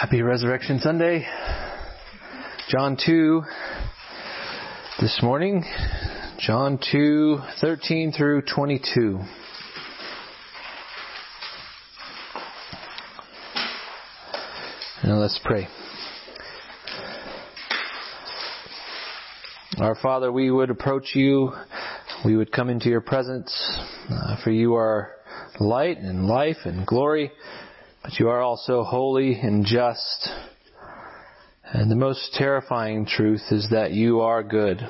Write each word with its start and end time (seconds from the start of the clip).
Happy 0.00 0.22
Resurrection 0.22 0.80
Sunday. 0.80 1.26
John 2.70 2.96
2 2.96 3.42
this 4.98 5.20
morning. 5.22 5.62
John 6.38 6.78
2, 6.90 7.38
13 7.60 8.12
through 8.12 8.40
22. 8.40 9.20
Now 15.04 15.18
let's 15.18 15.38
pray. 15.44 15.68
Our 19.76 19.96
Father, 19.96 20.32
we 20.32 20.50
would 20.50 20.70
approach 20.70 21.10
you. 21.14 21.52
We 22.24 22.38
would 22.38 22.50
come 22.52 22.70
into 22.70 22.88
your 22.88 23.02
presence, 23.02 23.78
uh, 24.08 24.42
for 24.42 24.50
you 24.50 24.76
are 24.76 25.10
light 25.58 25.98
and 25.98 26.24
life 26.24 26.56
and 26.64 26.86
glory. 26.86 27.32
But 28.02 28.18
you 28.18 28.28
are 28.28 28.40
also 28.40 28.82
holy 28.82 29.38
and 29.38 29.64
just. 29.64 30.30
And 31.64 31.90
the 31.90 31.96
most 31.96 32.34
terrifying 32.34 33.06
truth 33.06 33.42
is 33.50 33.68
that 33.70 33.92
you 33.92 34.20
are 34.20 34.42
good, 34.42 34.80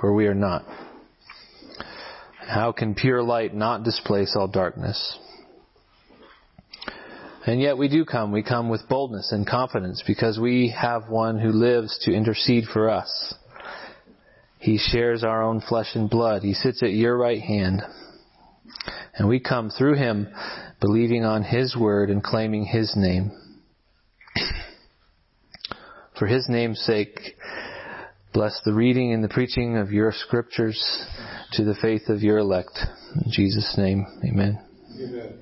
for 0.00 0.14
we 0.14 0.26
are 0.26 0.34
not. 0.34 0.64
How 2.38 2.72
can 2.72 2.94
pure 2.94 3.22
light 3.22 3.54
not 3.54 3.82
displace 3.82 4.36
all 4.36 4.48
darkness? 4.48 5.18
And 7.46 7.60
yet 7.60 7.76
we 7.76 7.88
do 7.88 8.04
come. 8.04 8.32
We 8.32 8.42
come 8.42 8.70
with 8.70 8.88
boldness 8.88 9.32
and 9.32 9.46
confidence 9.46 10.02
because 10.06 10.38
we 10.38 10.74
have 10.80 11.10
one 11.10 11.38
who 11.38 11.50
lives 11.50 11.98
to 12.04 12.14
intercede 12.14 12.64
for 12.72 12.88
us. 12.88 13.34
He 14.58 14.78
shares 14.78 15.24
our 15.24 15.42
own 15.42 15.60
flesh 15.60 15.90
and 15.94 16.08
blood. 16.08 16.42
He 16.42 16.54
sits 16.54 16.82
at 16.82 16.92
your 16.92 17.18
right 17.18 17.42
hand. 17.42 17.82
And 19.16 19.28
we 19.28 19.40
come 19.40 19.70
through 19.70 19.94
him 19.94 20.28
believing 20.80 21.24
on 21.24 21.42
His 21.42 21.76
word 21.76 22.10
and 22.10 22.22
claiming 22.22 22.64
His 22.64 22.92
name. 22.96 23.30
For 26.18 26.26
His 26.26 26.46
name's 26.48 26.80
sake, 26.80 27.18
bless 28.32 28.60
the 28.64 28.74
reading 28.74 29.12
and 29.12 29.22
the 29.22 29.28
preaching 29.28 29.76
of 29.76 29.92
your 29.92 30.12
scriptures 30.12 31.06
to 31.52 31.64
the 31.64 31.74
faith 31.80 32.08
of 32.08 32.22
your 32.22 32.38
elect. 32.38 32.78
In 33.24 33.30
Jesus' 33.30 33.74
name, 33.78 34.04
amen. 34.24 34.60
amen. 35.00 35.38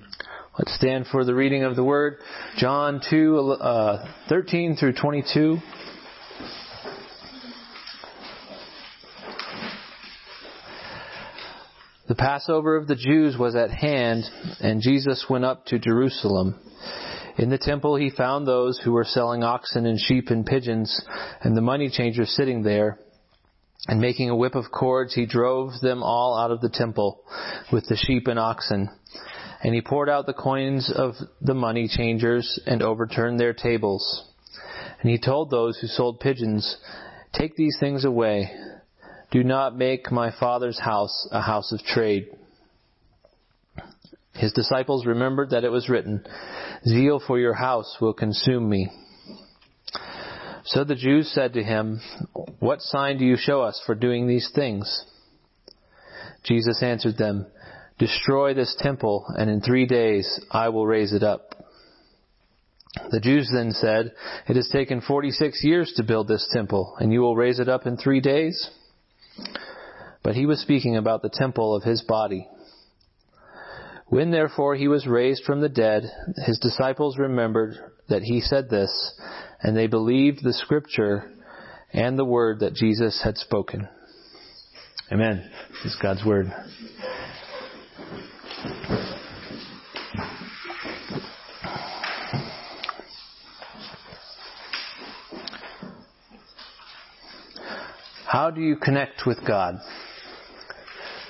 Let's 0.58 0.74
stand 0.74 1.06
for 1.10 1.24
the 1.24 1.34
reading 1.34 1.64
of 1.64 1.76
the 1.76 1.84
word. 1.84 2.18
John 2.58 3.00
2, 3.08 3.52
uh, 3.52 4.12
13 4.28 4.76
through 4.76 4.92
22. 4.92 5.56
The 12.12 12.16
Passover 12.16 12.76
of 12.76 12.88
the 12.88 12.94
Jews 12.94 13.38
was 13.38 13.56
at 13.56 13.70
hand, 13.70 14.24
and 14.60 14.82
Jesus 14.82 15.24
went 15.30 15.46
up 15.46 15.64
to 15.68 15.78
Jerusalem. 15.78 16.60
In 17.38 17.48
the 17.48 17.56
temple 17.56 17.96
he 17.96 18.10
found 18.10 18.46
those 18.46 18.78
who 18.78 18.92
were 18.92 19.06
selling 19.06 19.42
oxen 19.42 19.86
and 19.86 19.98
sheep 19.98 20.28
and 20.28 20.44
pigeons, 20.44 21.00
and 21.40 21.56
the 21.56 21.62
money 21.62 21.88
changers 21.88 22.28
sitting 22.36 22.64
there. 22.64 22.98
And 23.88 23.98
making 23.98 24.28
a 24.28 24.36
whip 24.36 24.54
of 24.54 24.70
cords, 24.70 25.14
he 25.14 25.24
drove 25.24 25.70
them 25.80 26.02
all 26.02 26.36
out 26.36 26.50
of 26.50 26.60
the 26.60 26.68
temple 26.68 27.24
with 27.72 27.86
the 27.86 27.96
sheep 27.96 28.26
and 28.26 28.38
oxen. 28.38 28.90
And 29.62 29.74
he 29.74 29.80
poured 29.80 30.10
out 30.10 30.26
the 30.26 30.34
coins 30.34 30.92
of 30.94 31.14
the 31.40 31.54
money 31.54 31.88
changers 31.88 32.60
and 32.66 32.82
overturned 32.82 33.40
their 33.40 33.54
tables. 33.54 34.30
And 35.00 35.10
he 35.10 35.16
told 35.16 35.48
those 35.48 35.78
who 35.78 35.86
sold 35.86 36.20
pigeons, 36.20 36.76
Take 37.32 37.56
these 37.56 37.78
things 37.80 38.04
away. 38.04 38.50
Do 39.32 39.42
not 39.42 39.74
make 39.74 40.12
my 40.12 40.30
Father's 40.38 40.78
house 40.78 41.26
a 41.32 41.40
house 41.40 41.72
of 41.72 41.80
trade. 41.80 42.26
His 44.34 44.52
disciples 44.52 45.06
remembered 45.06 45.50
that 45.50 45.64
it 45.64 45.70
was 45.70 45.88
written, 45.88 46.22
Zeal 46.86 47.18
for 47.26 47.38
your 47.38 47.54
house 47.54 47.96
will 47.98 48.12
consume 48.12 48.68
me. 48.68 48.90
So 50.66 50.84
the 50.84 50.94
Jews 50.94 51.32
said 51.32 51.54
to 51.54 51.62
him, 51.62 52.02
What 52.60 52.82
sign 52.82 53.16
do 53.16 53.24
you 53.24 53.36
show 53.38 53.62
us 53.62 53.82
for 53.86 53.94
doing 53.94 54.28
these 54.28 54.50
things? 54.54 55.04
Jesus 56.44 56.82
answered 56.82 57.16
them, 57.16 57.46
Destroy 57.98 58.52
this 58.52 58.76
temple, 58.80 59.24
and 59.28 59.48
in 59.48 59.62
three 59.62 59.86
days 59.86 60.40
I 60.50 60.68
will 60.68 60.86
raise 60.86 61.14
it 61.14 61.22
up. 61.22 61.54
The 63.10 63.20
Jews 63.20 63.50
then 63.50 63.72
said, 63.72 64.12
It 64.46 64.56
has 64.56 64.68
taken 64.68 65.00
forty 65.00 65.30
six 65.30 65.64
years 65.64 65.90
to 65.96 66.02
build 66.02 66.28
this 66.28 66.46
temple, 66.52 66.96
and 67.00 67.10
you 67.12 67.20
will 67.20 67.36
raise 67.36 67.60
it 67.60 67.68
up 67.68 67.86
in 67.86 67.96
three 67.96 68.20
days? 68.20 68.70
But 70.22 70.34
he 70.34 70.46
was 70.46 70.60
speaking 70.60 70.96
about 70.96 71.22
the 71.22 71.30
temple 71.32 71.74
of 71.74 71.82
his 71.82 72.02
body. 72.02 72.48
When 74.08 74.30
therefore 74.30 74.76
he 74.76 74.88
was 74.88 75.06
raised 75.06 75.44
from 75.44 75.60
the 75.60 75.68
dead, 75.68 76.04
his 76.44 76.58
disciples 76.58 77.18
remembered 77.18 77.76
that 78.08 78.22
he 78.22 78.40
said 78.40 78.68
this, 78.68 79.14
and 79.62 79.76
they 79.76 79.86
believed 79.86 80.42
the 80.42 80.52
scripture 80.52 81.32
and 81.92 82.18
the 82.18 82.24
word 82.24 82.60
that 82.60 82.74
Jesus 82.74 83.22
had 83.24 83.38
spoken. 83.38 83.88
Amen. 85.10 85.50
This 85.82 85.92
is 85.92 85.98
God's 86.00 86.24
word. 86.24 86.52
How 98.32 98.50
do 98.50 98.62
you 98.62 98.76
connect 98.76 99.26
with 99.26 99.46
God? 99.46 99.78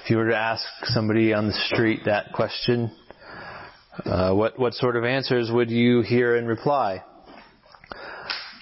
If 0.04 0.10
you 0.10 0.18
were 0.18 0.28
to 0.28 0.36
ask 0.36 0.62
somebody 0.84 1.34
on 1.34 1.48
the 1.48 1.52
street 1.52 2.02
that 2.04 2.32
question, 2.32 2.92
uh, 4.04 4.32
what 4.34 4.56
what 4.56 4.74
sort 4.74 4.94
of 4.94 5.02
answers 5.02 5.50
would 5.50 5.68
you 5.68 6.02
hear 6.02 6.36
in 6.36 6.46
reply? 6.46 7.02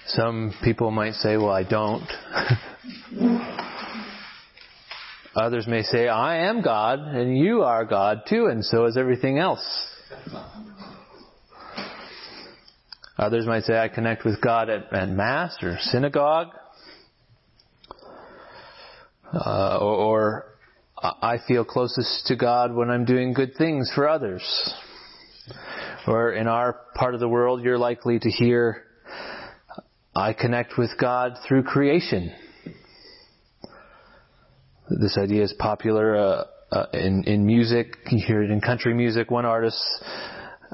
Some 0.07 0.55
people 0.63 0.89
might 0.89 1.13
say, 1.13 1.37
"Well, 1.37 1.51
I 1.51 1.61
don't." 1.61 2.01
Others 5.35 5.67
may 5.67 5.83
say, 5.83 6.07
"I 6.07 6.47
am 6.49 6.63
God, 6.63 6.97
and 6.97 7.37
you 7.37 7.61
are 7.61 7.85
God 7.85 8.23
too, 8.27 8.47
and 8.47 8.65
so 8.65 8.85
is 8.85 8.97
everything 8.97 9.37
else." 9.37 9.63
Others 13.19 13.45
might 13.45 13.65
say, 13.65 13.77
"I 13.77 13.87
connect 13.87 14.25
with 14.25 14.41
God 14.41 14.71
at, 14.71 14.91
at 14.91 15.09
mass 15.09 15.61
or 15.61 15.77
synagogue." 15.79 16.47
Uh, 19.33 19.77
or, 19.79 19.95
or 19.95 20.45
I 21.03 21.37
feel 21.47 21.63
closest 21.63 22.27
to 22.27 22.35
God 22.35 22.73
when 22.73 22.89
I'm 22.89 23.05
doing 23.05 23.33
good 23.33 23.55
things 23.57 23.91
for 23.95 24.07
others. 24.07 24.43
Or 26.07 26.33
in 26.33 26.47
our 26.47 26.73
part 26.95 27.13
of 27.13 27.19
the 27.19 27.29
world, 27.29 27.63
you're 27.63 27.77
likely 27.77 28.19
to 28.19 28.29
hear, 28.29 28.83
I 30.15 30.33
connect 30.33 30.77
with 30.77 30.91
God 30.99 31.37
through 31.47 31.63
creation. 31.63 32.33
This 34.89 35.17
idea 35.17 35.43
is 35.43 35.53
popular 35.57 36.17
uh, 36.17 36.43
uh, 36.71 36.85
in, 36.93 37.23
in 37.25 37.45
music. 37.45 37.95
You 38.09 38.23
hear 38.25 38.43
it 38.43 38.51
in 38.51 38.59
country 38.59 38.93
music. 38.93 39.31
One 39.31 39.45
artist 39.45 39.81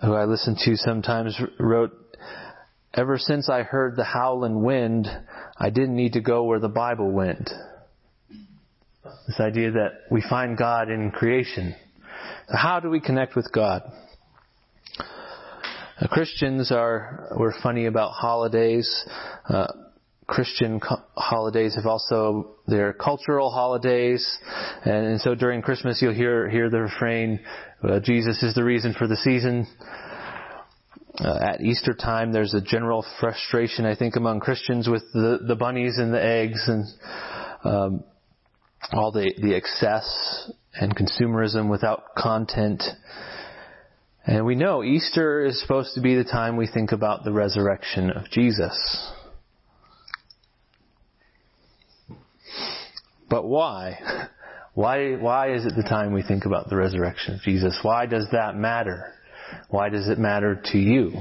who 0.03 0.13
I 0.13 0.25
listen 0.25 0.55
to 0.65 0.75
sometimes 0.75 1.39
wrote, 1.59 1.91
Ever 2.93 3.19
since 3.19 3.49
I 3.49 3.61
heard 3.61 3.95
the 3.95 4.03
howling 4.03 4.63
wind, 4.63 5.07
I 5.57 5.69
didn't 5.69 5.95
need 5.95 6.13
to 6.13 6.21
go 6.21 6.45
where 6.45 6.59
the 6.59 6.69
Bible 6.69 7.11
went. 7.11 7.51
This 9.27 9.39
idea 9.41 9.71
that 9.71 10.03
we 10.09 10.21
find 10.21 10.57
God 10.57 10.89
in 10.89 11.11
creation. 11.11 11.75
So 12.49 12.55
how 12.55 12.79
do 12.79 12.89
we 12.89 13.01
connect 13.01 13.35
with 13.35 13.51
God? 13.51 13.83
Uh, 15.99 16.07
Christians 16.07 16.71
are, 16.71 17.27
we're 17.37 17.59
funny 17.61 17.87
about 17.87 18.11
holidays. 18.11 19.05
Uh, 19.49 19.67
Christian 20.27 20.79
co- 20.79 21.01
holidays 21.15 21.75
have 21.75 21.85
also 21.85 22.55
their 22.67 22.93
cultural 22.93 23.49
holidays, 23.49 24.37
and, 24.83 25.07
and, 25.07 25.21
so 25.21 25.35
during 25.35 25.61
Christmas 25.61 26.01
you'll 26.01 26.13
hear 26.13 26.49
hear 26.49 26.69
the 26.69 26.81
refrain, 26.81 27.39
uh, 27.81 28.01
"Jesus 28.01 28.43
is 28.43 28.53
the 28.53 28.63
reason 28.63 28.93
for 28.93 29.07
the 29.07 29.15
season." 29.15 29.65
Uh, 31.19 31.39
at 31.41 31.61
Easter 31.61 31.93
time, 31.93 32.33
there's 32.33 32.53
a 32.53 32.59
general 32.59 33.05
frustration, 33.21 33.85
I 33.85 33.95
think, 33.95 34.17
among 34.17 34.41
Christians 34.41 34.89
with 34.89 35.03
the 35.13 35.39
the 35.47 35.55
bunnies 35.55 35.97
and 35.97 36.13
the 36.13 36.21
eggs, 36.21 36.61
and 36.67 36.85
um, 37.63 38.03
all 38.91 39.11
the, 39.11 39.33
the 39.41 39.55
excess 39.55 40.51
and 40.73 40.95
consumerism 40.95 41.69
without 41.69 42.03
content. 42.17 42.83
And 44.25 44.45
we 44.45 44.55
know 44.55 44.83
Easter 44.83 45.45
is 45.45 45.61
supposed 45.61 45.95
to 45.95 46.01
be 46.01 46.15
the 46.15 46.23
time 46.23 46.57
we 46.57 46.67
think 46.67 46.91
about 46.91 47.23
the 47.23 47.31
resurrection 47.31 48.11
of 48.11 48.29
Jesus. 48.29 49.11
But 53.29 53.45
why? 53.45 53.99
Why, 54.73 55.15
why 55.15 55.55
is 55.55 55.65
it 55.65 55.73
the 55.75 55.81
time 55.81 56.13
we 56.13 56.21
think 56.21 56.45
about 56.45 56.69
the 56.69 56.75
resurrection 56.75 57.33
of 57.33 57.41
Jesus? 57.41 57.79
Why 57.81 58.05
does 58.05 58.27
that 58.31 58.55
matter? 58.55 59.11
Why 59.71 59.89
does 59.89 60.07
it 60.07 60.19
matter 60.19 60.61
to 60.65 60.77
you? 60.77 61.13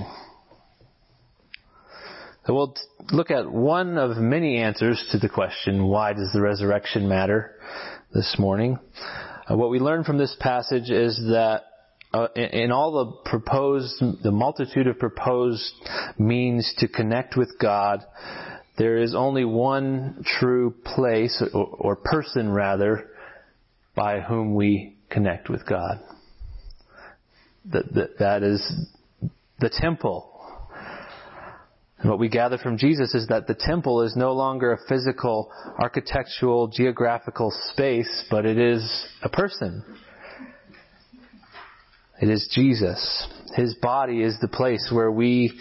We'll 2.48 2.76
look 3.10 3.32
at 3.32 3.50
one 3.50 3.98
of 3.98 4.16
many 4.18 4.58
answers 4.58 5.04
to 5.10 5.18
the 5.18 5.28
question, 5.28 5.88
why 5.88 6.12
does 6.12 6.30
the 6.32 6.40
resurrection 6.40 7.08
matter 7.08 7.56
this 8.14 8.36
morning? 8.38 8.78
Uh, 9.50 9.56
what 9.56 9.70
we 9.70 9.80
learn 9.80 10.04
from 10.04 10.16
this 10.16 10.36
passage 10.38 10.88
is 10.88 11.16
that 11.30 11.62
uh, 12.14 12.28
in 12.36 12.70
all 12.70 12.92
the 13.04 13.30
proposed, 13.30 14.00
the 14.22 14.30
multitude 14.30 14.86
of 14.86 14.96
proposed 14.96 15.72
means 16.18 16.72
to 16.78 16.86
connect 16.86 17.36
with 17.36 17.50
God, 17.60 18.04
there 18.78 18.98
is 18.98 19.12
only 19.14 19.44
one 19.44 20.24
true 20.38 20.72
place, 20.84 21.42
or, 21.52 21.66
or 21.66 21.96
person 21.96 22.52
rather, 22.52 23.10
by 23.96 24.20
whom 24.20 24.54
we 24.54 24.96
connect 25.10 25.48
with 25.48 25.66
God. 25.66 25.98
That, 27.72 27.92
that, 27.94 28.18
that 28.20 28.42
is 28.44 28.62
the 29.58 29.70
temple. 29.70 30.35
What 32.06 32.20
we 32.20 32.28
gather 32.28 32.56
from 32.56 32.78
Jesus 32.78 33.14
is 33.14 33.26
that 33.28 33.48
the 33.48 33.54
temple 33.54 34.02
is 34.02 34.14
no 34.14 34.32
longer 34.32 34.72
a 34.72 34.78
physical, 34.88 35.50
architectural, 35.76 36.68
geographical 36.68 37.50
space, 37.72 38.24
but 38.30 38.46
it 38.46 38.58
is 38.58 39.08
a 39.22 39.28
person. 39.28 39.82
It 42.22 42.28
is 42.30 42.48
Jesus. 42.54 43.26
His 43.56 43.74
body 43.82 44.22
is 44.22 44.38
the 44.40 44.46
place 44.46 44.88
where 44.92 45.10
we 45.10 45.58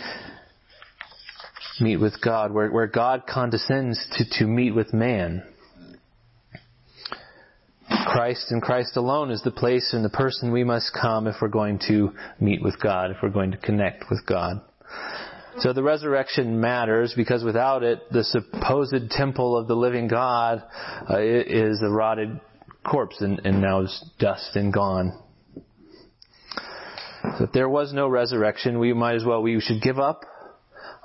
meet 1.81 1.97
with 1.97 2.21
God, 2.21 2.53
where, 2.53 2.69
where 2.69 2.87
God 2.87 3.23
condescends 3.27 4.05
to, 4.17 4.39
to 4.39 4.45
meet 4.45 4.75
with 4.75 4.93
man. 4.93 5.43
Christ 8.05 8.51
and 8.51 8.61
Christ 8.61 8.95
alone 8.97 9.31
is 9.31 9.41
the 9.41 9.51
place 9.51 9.93
and 9.93 10.05
the 10.05 10.09
person 10.09 10.51
we 10.51 10.63
must 10.63 10.91
come 10.93 11.25
if 11.25 11.37
we're 11.41 11.47
going 11.47 11.79
to 11.87 12.13
meet 12.39 12.61
with 12.61 12.79
God, 12.79 13.09
if 13.09 13.17
we're 13.23 13.29
going 13.29 13.51
to 13.51 13.57
connect 13.57 14.05
with 14.11 14.23
God. 14.27 14.61
So 15.59 15.71
the 15.71 15.83
resurrection 15.83 16.59
matters 16.59 17.13
because 17.15 17.43
without 17.43 17.81
it, 17.81 18.11
the 18.11 18.23
supposed 18.23 19.09
temple 19.09 19.57
of 19.57 19.67
the 19.67 19.75
living 19.75 20.07
God 20.07 20.63
uh, 21.09 21.19
is 21.19 21.81
a 21.81 21.89
rotted 21.89 22.39
corpse 22.85 23.21
and, 23.21 23.39
and 23.45 23.61
now 23.61 23.81
is 23.81 24.09
dust 24.19 24.55
and 24.55 24.73
gone. 24.73 25.17
So 27.37 27.45
if 27.45 27.51
there 27.53 27.69
was 27.69 27.93
no 27.93 28.07
resurrection, 28.07 28.79
we 28.79 28.93
might 28.93 29.15
as 29.15 29.23
well, 29.25 29.41
we 29.41 29.59
should 29.61 29.81
give 29.81 29.97
up 29.97 30.25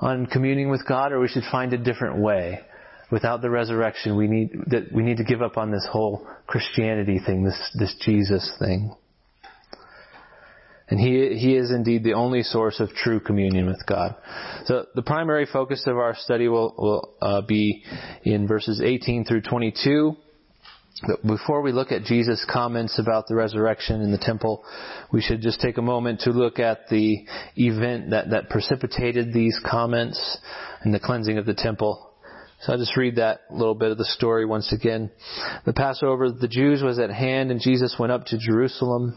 on 0.01 0.27
communing 0.27 0.69
with 0.69 0.87
God 0.87 1.13
or 1.13 1.21
we 1.21 1.29
should 1.29 1.45
find 1.51 1.73
a 1.73 1.79
different 1.79 2.21
way. 2.21 2.61
Without 3.11 3.43
the 3.43 3.51
resurrection, 3.51 4.17
we 4.17 4.29
need, 4.29 4.51
that 4.67 4.93
we 4.93 5.03
need 5.03 5.17
to 5.17 5.25
give 5.25 5.43
up 5.43 5.57
on 5.57 5.71
this 5.71 5.87
whole 5.91 6.27
Christianity 6.47 7.21
thing, 7.25 7.45
this, 7.45 7.77
this 7.79 7.95
Jesus 8.01 8.53
thing. 8.59 8.95
And 10.91 10.99
he, 10.99 11.39
he 11.39 11.57
is 11.57 11.71
indeed 11.71 12.03
the 12.03 12.15
only 12.15 12.43
source 12.43 12.81
of 12.81 12.91
true 12.91 13.21
communion 13.21 13.67
with 13.67 13.81
God. 13.87 14.17
So 14.65 14.87
the 14.97 15.03
primary 15.03 15.47
focus 15.47 15.85
of 15.87 15.97
our 15.97 16.17
study 16.17 16.49
will, 16.49 16.75
will 16.77 17.15
uh, 17.23 17.43
be 17.43 17.85
in 18.25 18.49
verses 18.49 18.81
18 18.85 19.25
through 19.25 19.43
22. 19.43 20.17
But 21.07 21.27
before 21.27 21.63
we 21.63 21.73
look 21.73 21.93
at 21.93 22.03
Jesus' 22.03 22.45
comments 22.53 22.99
about 22.99 23.27
the 23.29 23.37
resurrection 23.37 24.03
in 24.03 24.11
the 24.11 24.19
temple, 24.19 24.65
we 25.13 25.23
should 25.23 25.41
just 25.41 25.61
take 25.61 25.79
a 25.79 25.83
moment 25.83 26.21
to 26.21 26.31
look 26.31 26.59
at 26.59 26.89
the 26.91 27.25
event 27.57 28.11
that, 28.11 28.31
that 28.31 28.51
precipitated 28.51 29.33
these 29.33 29.59
comments 29.65 30.39
and 30.83 30.93
the 30.93 31.01
cleansing 31.01 31.39
of 31.39 31.47
the 31.47 31.55
temple. 31.55 32.11
So 32.63 32.73
I'll 32.73 32.79
just 32.79 32.97
read 32.97 33.17
that 33.17 33.43
little 33.51 33.75
bit 33.75 33.91
of 33.91 33.97
the 33.97 34.05
story 34.05 34.45
once 34.45 34.73
again. 34.73 35.11
The 35.65 35.73
Passover, 35.73 36.31
the 36.31 36.49
Jews 36.49 36.83
was 36.83 36.99
at 36.99 37.11
hand 37.11 37.51
and 37.51 37.61
Jesus 37.61 37.97
went 37.99 38.13
up 38.13 38.27
to 38.27 38.39
Jerusalem. 38.39 39.17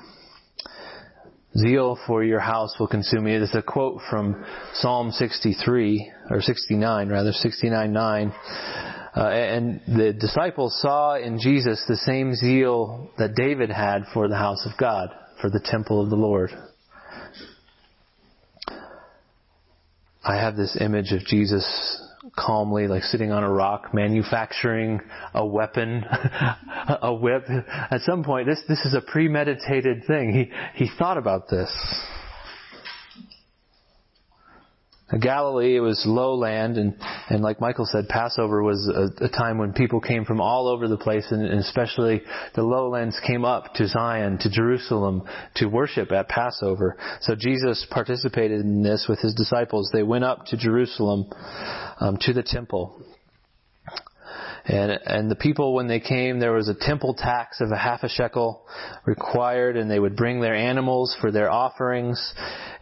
Zeal 1.57 1.99
for 2.07 2.23
your 2.23 2.39
house 2.39 2.73
will 2.79 2.87
consume 2.87 3.25
me. 3.25 3.35
It 3.35 3.41
is 3.41 3.53
a 3.53 3.61
quote 3.61 4.01
from 4.09 4.45
Psalm 4.75 5.11
63, 5.11 6.11
or 6.29 6.41
69 6.41 7.09
rather, 7.09 7.33
69 7.33 7.91
9. 7.91 8.33
Uh, 9.13 9.27
and 9.27 9.81
the 9.87 10.13
disciples 10.13 10.79
saw 10.81 11.17
in 11.17 11.39
Jesus 11.39 11.83
the 11.87 11.97
same 11.97 12.33
zeal 12.33 13.09
that 13.17 13.35
David 13.35 13.69
had 13.69 14.03
for 14.13 14.29
the 14.29 14.37
house 14.37 14.65
of 14.65 14.77
God, 14.79 15.09
for 15.41 15.49
the 15.49 15.59
temple 15.59 16.01
of 16.01 16.09
the 16.09 16.15
Lord. 16.15 16.51
I 20.23 20.35
have 20.35 20.55
this 20.55 20.77
image 20.79 21.11
of 21.11 21.25
Jesus 21.25 21.65
calmly, 22.35 22.87
like 22.87 23.03
sitting 23.03 23.31
on 23.31 23.43
a 23.43 23.49
rock, 23.49 23.93
manufacturing 23.93 25.01
a 25.33 25.45
weapon, 25.45 26.03
a 27.01 27.13
whip. 27.13 27.45
At 27.49 28.01
some 28.01 28.23
point, 28.23 28.47
this, 28.47 28.61
this 28.67 28.79
is 28.85 28.93
a 28.93 29.01
premeditated 29.01 30.05
thing. 30.05 30.49
He, 30.75 30.85
he 30.85 30.91
thought 30.97 31.17
about 31.17 31.49
this. 31.49 31.71
Galilee, 35.19 35.75
it 35.75 35.81
was 35.81 36.03
lowland, 36.05 36.77
and, 36.77 36.95
and 37.29 37.41
like 37.41 37.59
Michael 37.59 37.85
said, 37.85 38.07
Passover 38.07 38.63
was 38.63 38.87
a, 38.87 39.25
a 39.25 39.29
time 39.29 39.57
when 39.57 39.73
people 39.73 39.99
came 39.99 40.25
from 40.25 40.39
all 40.39 40.67
over 40.67 40.87
the 40.87 40.97
place, 40.97 41.25
and, 41.31 41.45
and, 41.45 41.59
especially 41.59 42.21
the 42.55 42.63
lowlands 42.63 43.19
came 43.25 43.43
up 43.43 43.73
to 43.75 43.87
Zion, 43.87 44.37
to 44.39 44.49
Jerusalem, 44.49 45.23
to 45.55 45.67
worship 45.67 46.11
at 46.11 46.29
Passover. 46.29 46.97
So 47.21 47.35
Jesus 47.35 47.85
participated 47.89 48.61
in 48.61 48.83
this 48.83 49.05
with 49.09 49.19
his 49.19 49.33
disciples. 49.33 49.89
They 49.91 50.03
went 50.03 50.23
up 50.23 50.45
to 50.47 50.57
Jerusalem, 50.57 51.29
um, 51.99 52.17
to 52.21 52.33
the 52.33 52.43
temple. 52.43 53.03
And, 54.65 54.91
and 55.05 55.31
the 55.31 55.35
people, 55.35 55.73
when 55.73 55.87
they 55.87 55.99
came, 55.99 56.39
there 56.39 56.51
was 56.51 56.69
a 56.69 56.75
temple 56.75 57.15
tax 57.15 57.61
of 57.61 57.71
a 57.71 57.77
half 57.77 58.03
a 58.03 58.09
shekel 58.09 58.65
required, 59.05 59.75
and 59.75 59.89
they 59.89 59.99
would 59.99 60.15
bring 60.15 60.39
their 60.39 60.55
animals 60.55 61.15
for 61.19 61.31
their 61.31 61.49
offerings. 61.49 62.33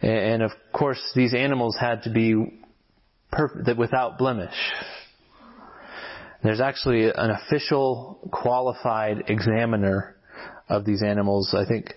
And, 0.02 0.10
and 0.10 0.42
of 0.42 0.50
course, 0.72 1.00
these 1.14 1.34
animals 1.34 1.76
had 1.80 2.02
to 2.02 2.10
be 2.10 2.60
perfect, 3.32 3.78
without 3.78 4.18
blemish. 4.18 4.54
There's 6.42 6.60
actually 6.60 7.04
an 7.04 7.30
official 7.30 8.28
qualified 8.32 9.24
examiner 9.28 10.16
of 10.68 10.84
these 10.84 11.02
animals. 11.02 11.54
I 11.54 11.66
think 11.66 11.92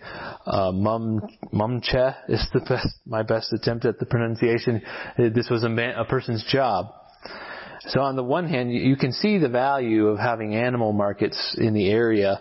uh, 0.45 0.71
Mum 0.71 1.21
Mumche 1.53 2.15
is 2.27 2.45
the 2.53 2.59
best, 2.61 2.87
my 3.05 3.23
best 3.23 3.53
attempt 3.53 3.85
at 3.85 3.99
the 3.99 4.05
pronunciation. 4.05 4.81
This 5.17 5.49
was 5.49 5.63
a, 5.63 5.69
man, 5.69 5.95
a 5.95 6.05
person's 6.05 6.43
job 6.51 6.87
so 7.87 8.01
on 8.01 8.15
the 8.15 8.23
one 8.23 8.47
hand, 8.47 8.71
you 8.71 8.95
can 8.95 9.11
see 9.11 9.37
the 9.37 9.49
value 9.49 10.07
of 10.07 10.17
having 10.17 10.55
animal 10.55 10.93
markets 10.93 11.57
in 11.59 11.73
the 11.73 11.89
area 11.89 12.39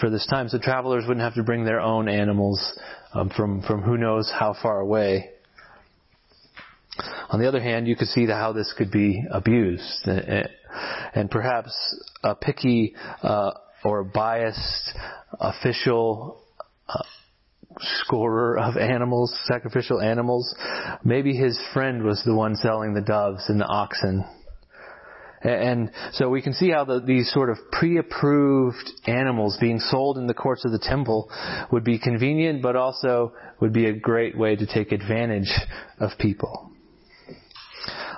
for 0.00 0.10
this 0.10 0.26
time, 0.26 0.48
so 0.48 0.58
travelers 0.58 1.04
wouldn't 1.06 1.22
have 1.22 1.34
to 1.34 1.44
bring 1.44 1.64
their 1.64 1.80
own 1.80 2.08
animals 2.08 2.78
um, 3.14 3.30
from 3.30 3.62
from 3.62 3.82
who 3.82 3.96
knows 3.96 4.30
how 4.36 4.54
far 4.60 4.80
away. 4.80 5.30
On 7.28 7.40
the 7.40 7.46
other 7.46 7.60
hand, 7.60 7.86
you 7.86 7.94
could 7.94 8.08
see 8.08 8.26
how 8.26 8.52
this 8.52 8.74
could 8.76 8.90
be 8.90 9.22
abused, 9.30 10.06
and 10.06 11.30
perhaps 11.30 11.72
a 12.24 12.34
picky 12.34 12.94
uh, 13.22 13.52
or 13.84 14.02
biased 14.04 14.90
official. 15.38 16.40
Uh, 16.88 17.02
scorer 18.02 18.58
of 18.58 18.76
animals, 18.76 19.32
sacrificial 19.44 20.00
animals. 20.00 20.54
Maybe 21.04 21.34
his 21.34 21.58
friend 21.72 22.02
was 22.02 22.20
the 22.26 22.34
one 22.34 22.56
selling 22.56 22.94
the 22.94 23.00
doves 23.00 23.44
and 23.48 23.60
the 23.60 23.64
oxen 23.64 24.24
and 25.42 25.90
so 26.12 26.28
we 26.28 26.42
can 26.42 26.52
see 26.52 26.70
how 26.70 26.84
the, 26.84 27.00
these 27.00 27.32
sort 27.32 27.50
of 27.50 27.58
pre-approved 27.72 28.90
animals 29.06 29.56
being 29.60 29.78
sold 29.78 30.18
in 30.18 30.26
the 30.26 30.34
courts 30.34 30.64
of 30.64 30.72
the 30.72 30.78
temple 30.78 31.30
would 31.72 31.84
be 31.84 31.98
convenient, 31.98 32.62
but 32.62 32.76
also 32.76 33.32
would 33.60 33.72
be 33.72 33.86
a 33.86 33.92
great 33.92 34.36
way 34.36 34.56
to 34.56 34.66
take 34.66 34.92
advantage 34.92 35.50
of 35.98 36.10
people. 36.18 36.70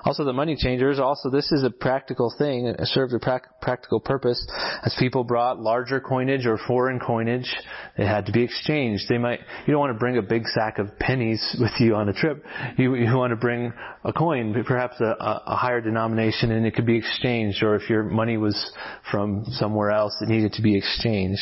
Also, 0.05 0.25
the 0.25 0.33
money 0.33 0.57
changers, 0.57 0.99
also, 0.99 1.31
this 1.31 1.53
is 1.53 1.63
a 1.63 1.71
practical 1.71 2.33
thing. 2.37 2.67
It 2.67 2.81
served 2.87 3.13
a 3.13 3.21
pra- 3.21 3.43
practical 3.61 4.01
purpose. 4.01 4.45
As 4.85 4.95
people 4.99 5.23
brought 5.23 5.61
larger 5.61 6.01
coinage 6.01 6.45
or 6.45 6.59
foreign 6.67 6.99
coinage, 6.99 7.49
it 7.97 8.07
had 8.07 8.27
to 8.27 8.33
be 8.33 8.43
exchanged. 8.43 9.05
They 9.09 9.19
might, 9.19 9.41
you 9.67 9.73
don't 9.73 9.81
want 9.81 9.95
to 9.95 9.99
bring 9.99 10.19
a 10.19 10.23
big 10.23 10.47
sack 10.49 10.79
of 10.79 10.99
pennies 10.99 11.57
with 11.61 11.73
you 11.79 11.95
on 11.95 12.09
a 12.09 12.13
trip. 12.13 12.45
You, 12.77 12.97
you 12.97 13.17
want 13.17 13.31
to 13.31 13.37
bring 13.37 13.73
a 14.05 14.13
coin, 14.13 14.53
perhaps 14.67 15.01
a, 15.01 15.15
a 15.21 15.57
higher 15.57 15.81
denomination, 15.81 16.51
and 16.51 16.67
it 16.67 16.75
could 16.75 16.87
be 16.87 16.99
exchanged. 16.99 17.63
Or 17.63 17.77
if 17.77 17.89
your 17.89 18.03
money 18.03 18.37
was 18.37 18.73
from 19.11 19.45
somewhere 19.51 19.91
else, 19.91 20.17
it 20.21 20.29
needed 20.29 20.55
to 20.55 20.63
be 20.63 20.77
exchanged. 20.77 21.41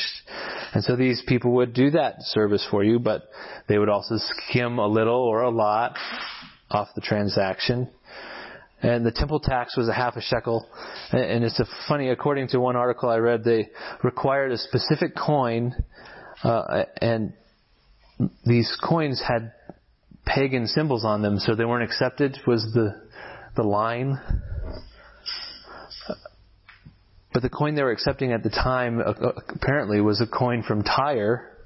And 0.74 0.84
so 0.84 0.96
these 0.96 1.22
people 1.26 1.52
would 1.52 1.72
do 1.72 1.90
that 1.92 2.16
service 2.20 2.66
for 2.70 2.84
you, 2.84 2.98
but 2.98 3.22
they 3.68 3.78
would 3.78 3.88
also 3.88 4.16
skim 4.18 4.78
a 4.78 4.86
little 4.86 5.22
or 5.22 5.42
a 5.42 5.50
lot 5.50 5.96
off 6.70 6.88
the 6.94 7.00
transaction 7.00 7.88
and 8.82 9.04
the 9.04 9.12
temple 9.12 9.40
tax 9.40 9.76
was 9.76 9.88
a 9.88 9.92
half 9.92 10.16
a 10.16 10.20
shekel. 10.20 10.66
And 11.12 11.44
it's 11.44 11.60
a 11.60 11.66
funny, 11.88 12.08
according 12.08 12.48
to 12.48 12.60
one 12.60 12.76
article 12.76 13.08
I 13.08 13.16
read, 13.16 13.44
they 13.44 13.68
required 14.02 14.52
a 14.52 14.58
specific 14.58 15.14
coin, 15.14 15.74
uh, 16.42 16.84
and 17.00 17.32
these 18.44 18.76
coins 18.82 19.22
had 19.26 19.52
pagan 20.24 20.66
symbols 20.66 21.04
on 21.04 21.22
them, 21.22 21.38
so 21.38 21.54
they 21.54 21.64
weren't 21.64 21.84
accepted. 21.84 22.38
Was 22.46 22.62
the 22.74 23.02
the 23.56 23.62
line? 23.62 24.18
But 27.32 27.42
the 27.42 27.48
coin 27.48 27.74
they 27.74 27.82
were 27.82 27.92
accepting 27.92 28.32
at 28.32 28.42
the 28.42 28.50
time 28.50 28.98
uh, 28.98 29.12
uh, 29.12 29.32
apparently 29.48 30.00
was 30.00 30.20
a 30.20 30.26
coin 30.26 30.62
from 30.62 30.82
Tyre 30.82 31.59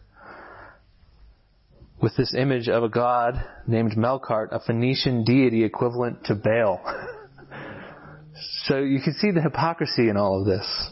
with 2.05 2.15
this 2.17 2.35
image 2.35 2.69
of 2.69 2.83
a 2.83 2.89
god 2.91 3.43
named 3.67 3.93
Melkart, 3.97 4.49
a 4.53 4.61
Phoenician 4.61 5.25
deity 5.25 5.65
equivalent 5.65 6.23
to 6.27 6.35
Baal. 6.35 6.79
so 8.67 8.77
you 8.77 9.01
can 9.01 9.15
see 9.15 9.31
the 9.31 9.41
hypocrisy 9.41 10.11
in 10.11 10.19
all 10.19 10.39
of 10.39 10.47
this. 10.47 10.91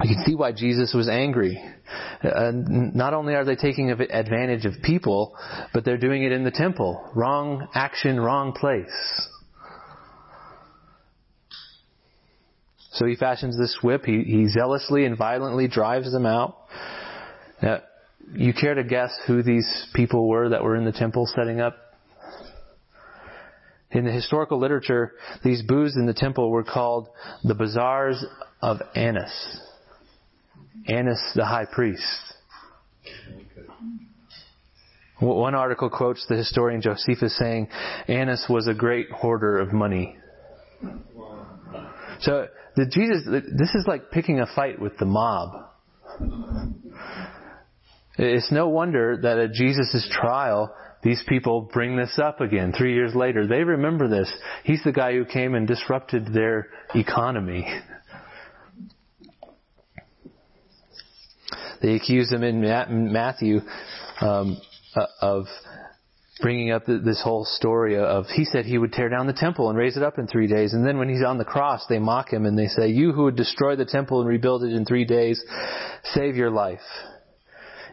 You 0.00 0.14
can 0.14 0.24
see 0.24 0.36
why 0.36 0.52
Jesus 0.52 0.94
was 0.94 1.08
angry. 1.08 1.60
Uh, 2.22 2.52
not 2.54 3.12
only 3.12 3.34
are 3.34 3.44
they 3.44 3.56
taking 3.56 3.90
advantage 3.90 4.64
of 4.64 4.74
people, 4.84 5.36
but 5.74 5.84
they're 5.84 5.98
doing 5.98 6.22
it 6.22 6.30
in 6.30 6.44
the 6.44 6.52
temple. 6.52 7.10
Wrong 7.12 7.66
action, 7.74 8.20
wrong 8.20 8.52
place. 8.52 9.28
So 12.92 13.06
he 13.06 13.16
fashions 13.16 13.58
this 13.58 13.76
whip. 13.82 14.04
He, 14.04 14.22
he 14.22 14.46
zealously 14.46 15.04
and 15.04 15.18
violently 15.18 15.66
drives 15.66 16.12
them 16.12 16.26
out. 16.26 16.56
Now, 17.60 17.80
you 18.34 18.52
care 18.52 18.74
to 18.74 18.84
guess 18.84 19.10
who 19.26 19.42
these 19.42 19.86
people 19.94 20.28
were 20.28 20.50
that 20.50 20.62
were 20.62 20.76
in 20.76 20.84
the 20.84 20.92
temple 20.92 21.26
setting 21.26 21.60
up? 21.60 21.76
In 23.92 24.04
the 24.04 24.12
historical 24.12 24.58
literature, 24.58 25.14
these 25.42 25.62
booths 25.62 25.96
in 25.96 26.06
the 26.06 26.14
temple 26.14 26.50
were 26.50 26.62
called 26.62 27.08
the 27.42 27.54
bazaars 27.54 28.24
of 28.62 28.78
Annas. 28.94 29.60
Annas 30.86 31.20
the 31.34 31.44
high 31.44 31.66
priest. 31.70 32.34
One 35.18 35.54
article 35.54 35.90
quotes 35.90 36.24
the 36.28 36.36
historian 36.36 36.80
Josephus 36.80 37.36
saying, 37.36 37.68
Annas 38.08 38.46
was 38.48 38.68
a 38.68 38.74
great 38.74 39.10
hoarder 39.10 39.58
of 39.58 39.72
money. 39.72 40.16
So 42.20 42.46
the 42.76 42.86
Jesus, 42.86 43.26
this 43.26 43.74
is 43.74 43.84
like 43.86 44.10
picking 44.10 44.40
a 44.40 44.46
fight 44.54 44.80
with 44.80 44.96
the 44.98 45.04
mob. 45.04 45.66
It's 48.22 48.52
no 48.52 48.68
wonder 48.68 49.16
that 49.22 49.38
at 49.38 49.52
Jesus' 49.54 50.06
trial, 50.12 50.74
these 51.02 51.24
people 51.26 51.70
bring 51.72 51.96
this 51.96 52.18
up 52.22 52.42
again 52.42 52.74
three 52.76 52.92
years 52.92 53.14
later. 53.14 53.46
They 53.46 53.64
remember 53.64 54.08
this. 54.08 54.30
He's 54.62 54.84
the 54.84 54.92
guy 54.92 55.14
who 55.14 55.24
came 55.24 55.54
and 55.54 55.66
disrupted 55.66 56.32
their 56.32 56.68
economy. 56.94 57.66
They 61.82 61.94
accuse 61.94 62.30
him 62.30 62.42
in 62.42 62.60
Matthew 63.10 63.60
um, 64.20 64.60
uh, 64.94 65.06
of 65.22 65.46
bringing 66.42 66.72
up 66.72 66.84
this 66.84 67.22
whole 67.24 67.46
story 67.46 67.96
of 67.96 68.26
he 68.26 68.44
said 68.44 68.66
he 68.66 68.76
would 68.76 68.92
tear 68.92 69.08
down 69.08 69.26
the 69.26 69.32
temple 69.32 69.70
and 69.70 69.78
raise 69.78 69.96
it 69.96 70.02
up 70.02 70.18
in 70.18 70.26
three 70.26 70.46
days. 70.46 70.74
And 70.74 70.86
then 70.86 70.98
when 70.98 71.08
he's 71.08 71.24
on 71.24 71.38
the 71.38 71.44
cross, 71.46 71.86
they 71.88 71.98
mock 71.98 72.30
him 72.34 72.44
and 72.44 72.58
they 72.58 72.66
say, 72.66 72.88
You 72.88 73.12
who 73.12 73.22
would 73.22 73.36
destroy 73.36 73.76
the 73.76 73.86
temple 73.86 74.20
and 74.20 74.28
rebuild 74.28 74.62
it 74.62 74.74
in 74.74 74.84
three 74.84 75.06
days, 75.06 75.42
save 76.04 76.36
your 76.36 76.50
life. 76.50 76.80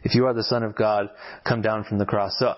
If 0.07 0.15
you 0.15 0.25
are 0.25 0.33
the 0.33 0.41
Son 0.41 0.63
of 0.63 0.73
God, 0.73 1.09
come 1.45 1.61
down 1.61 1.83
from 1.83 1.97
the 1.97 2.05
cross. 2.05 2.33
So 2.39 2.53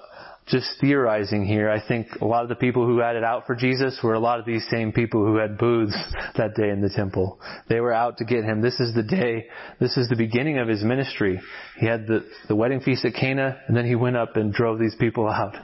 just 0.45 0.69
theorizing 0.79 1.43
here, 1.43 1.67
I 1.67 1.81
think 1.83 2.07
a 2.21 2.25
lot 2.25 2.43
of 2.43 2.49
the 2.49 2.53
people 2.53 2.85
who 2.85 2.99
had 2.99 3.15
it 3.15 3.23
out 3.23 3.47
for 3.47 3.55
Jesus 3.55 3.97
were 4.03 4.13
a 4.13 4.19
lot 4.19 4.39
of 4.39 4.45
these 4.45 4.63
same 4.69 4.91
people 4.91 5.25
who 5.25 5.37
had 5.37 5.57
booths 5.57 5.97
that 6.37 6.53
day 6.53 6.69
in 6.69 6.79
the 6.79 6.91
temple. 6.95 7.39
They 7.67 7.79
were 7.79 7.91
out 7.91 8.17
to 8.17 8.23
get 8.23 8.43
him. 8.43 8.61
This 8.61 8.79
is 8.79 8.93
the 8.93 9.01
day, 9.01 9.47
this 9.79 9.97
is 9.97 10.09
the 10.09 10.15
beginning 10.15 10.59
of 10.59 10.67
his 10.67 10.83
ministry. 10.83 11.41
He 11.79 11.87
had 11.87 12.05
the, 12.05 12.23
the 12.47 12.55
wedding 12.55 12.81
feast 12.81 13.03
at 13.03 13.15
Cana, 13.15 13.59
and 13.67 13.75
then 13.75 13.87
he 13.87 13.95
went 13.95 14.15
up 14.15 14.35
and 14.35 14.53
drove 14.53 14.77
these 14.77 14.95
people 14.99 15.27
out. 15.27 15.55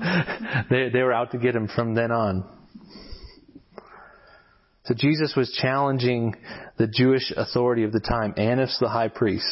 they, 0.71 0.89
they 0.89 1.03
were 1.03 1.13
out 1.13 1.33
to 1.33 1.37
get 1.37 1.55
him 1.55 1.67
from 1.67 1.93
then 1.93 2.11
on. 2.11 2.49
So 4.85 4.95
Jesus 4.97 5.35
was 5.37 5.51
challenging 5.51 6.35
the 6.79 6.87
Jewish 6.87 7.31
authority 7.37 7.83
of 7.83 7.91
the 7.91 7.99
time, 7.99 8.33
Annas 8.37 8.75
the 8.81 8.89
high 8.89 9.09
priest. 9.09 9.45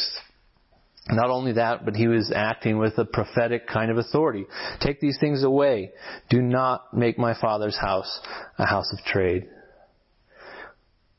Not 1.09 1.29
only 1.29 1.53
that, 1.53 1.83
but 1.83 1.95
he 1.95 2.07
was 2.07 2.31
acting 2.33 2.77
with 2.77 2.97
a 2.97 3.03
prophetic 3.03 3.67
kind 3.67 3.91
of 3.91 3.97
authority. 3.97 4.45
Take 4.79 5.01
these 5.01 5.17
things 5.19 5.43
away. 5.43 5.91
Do 6.29 6.41
not 6.41 6.93
make 6.93 7.17
my 7.17 7.33
father's 7.39 7.77
house 7.77 8.21
a 8.57 8.65
house 8.65 8.91
of 8.93 9.03
trade. 9.05 9.49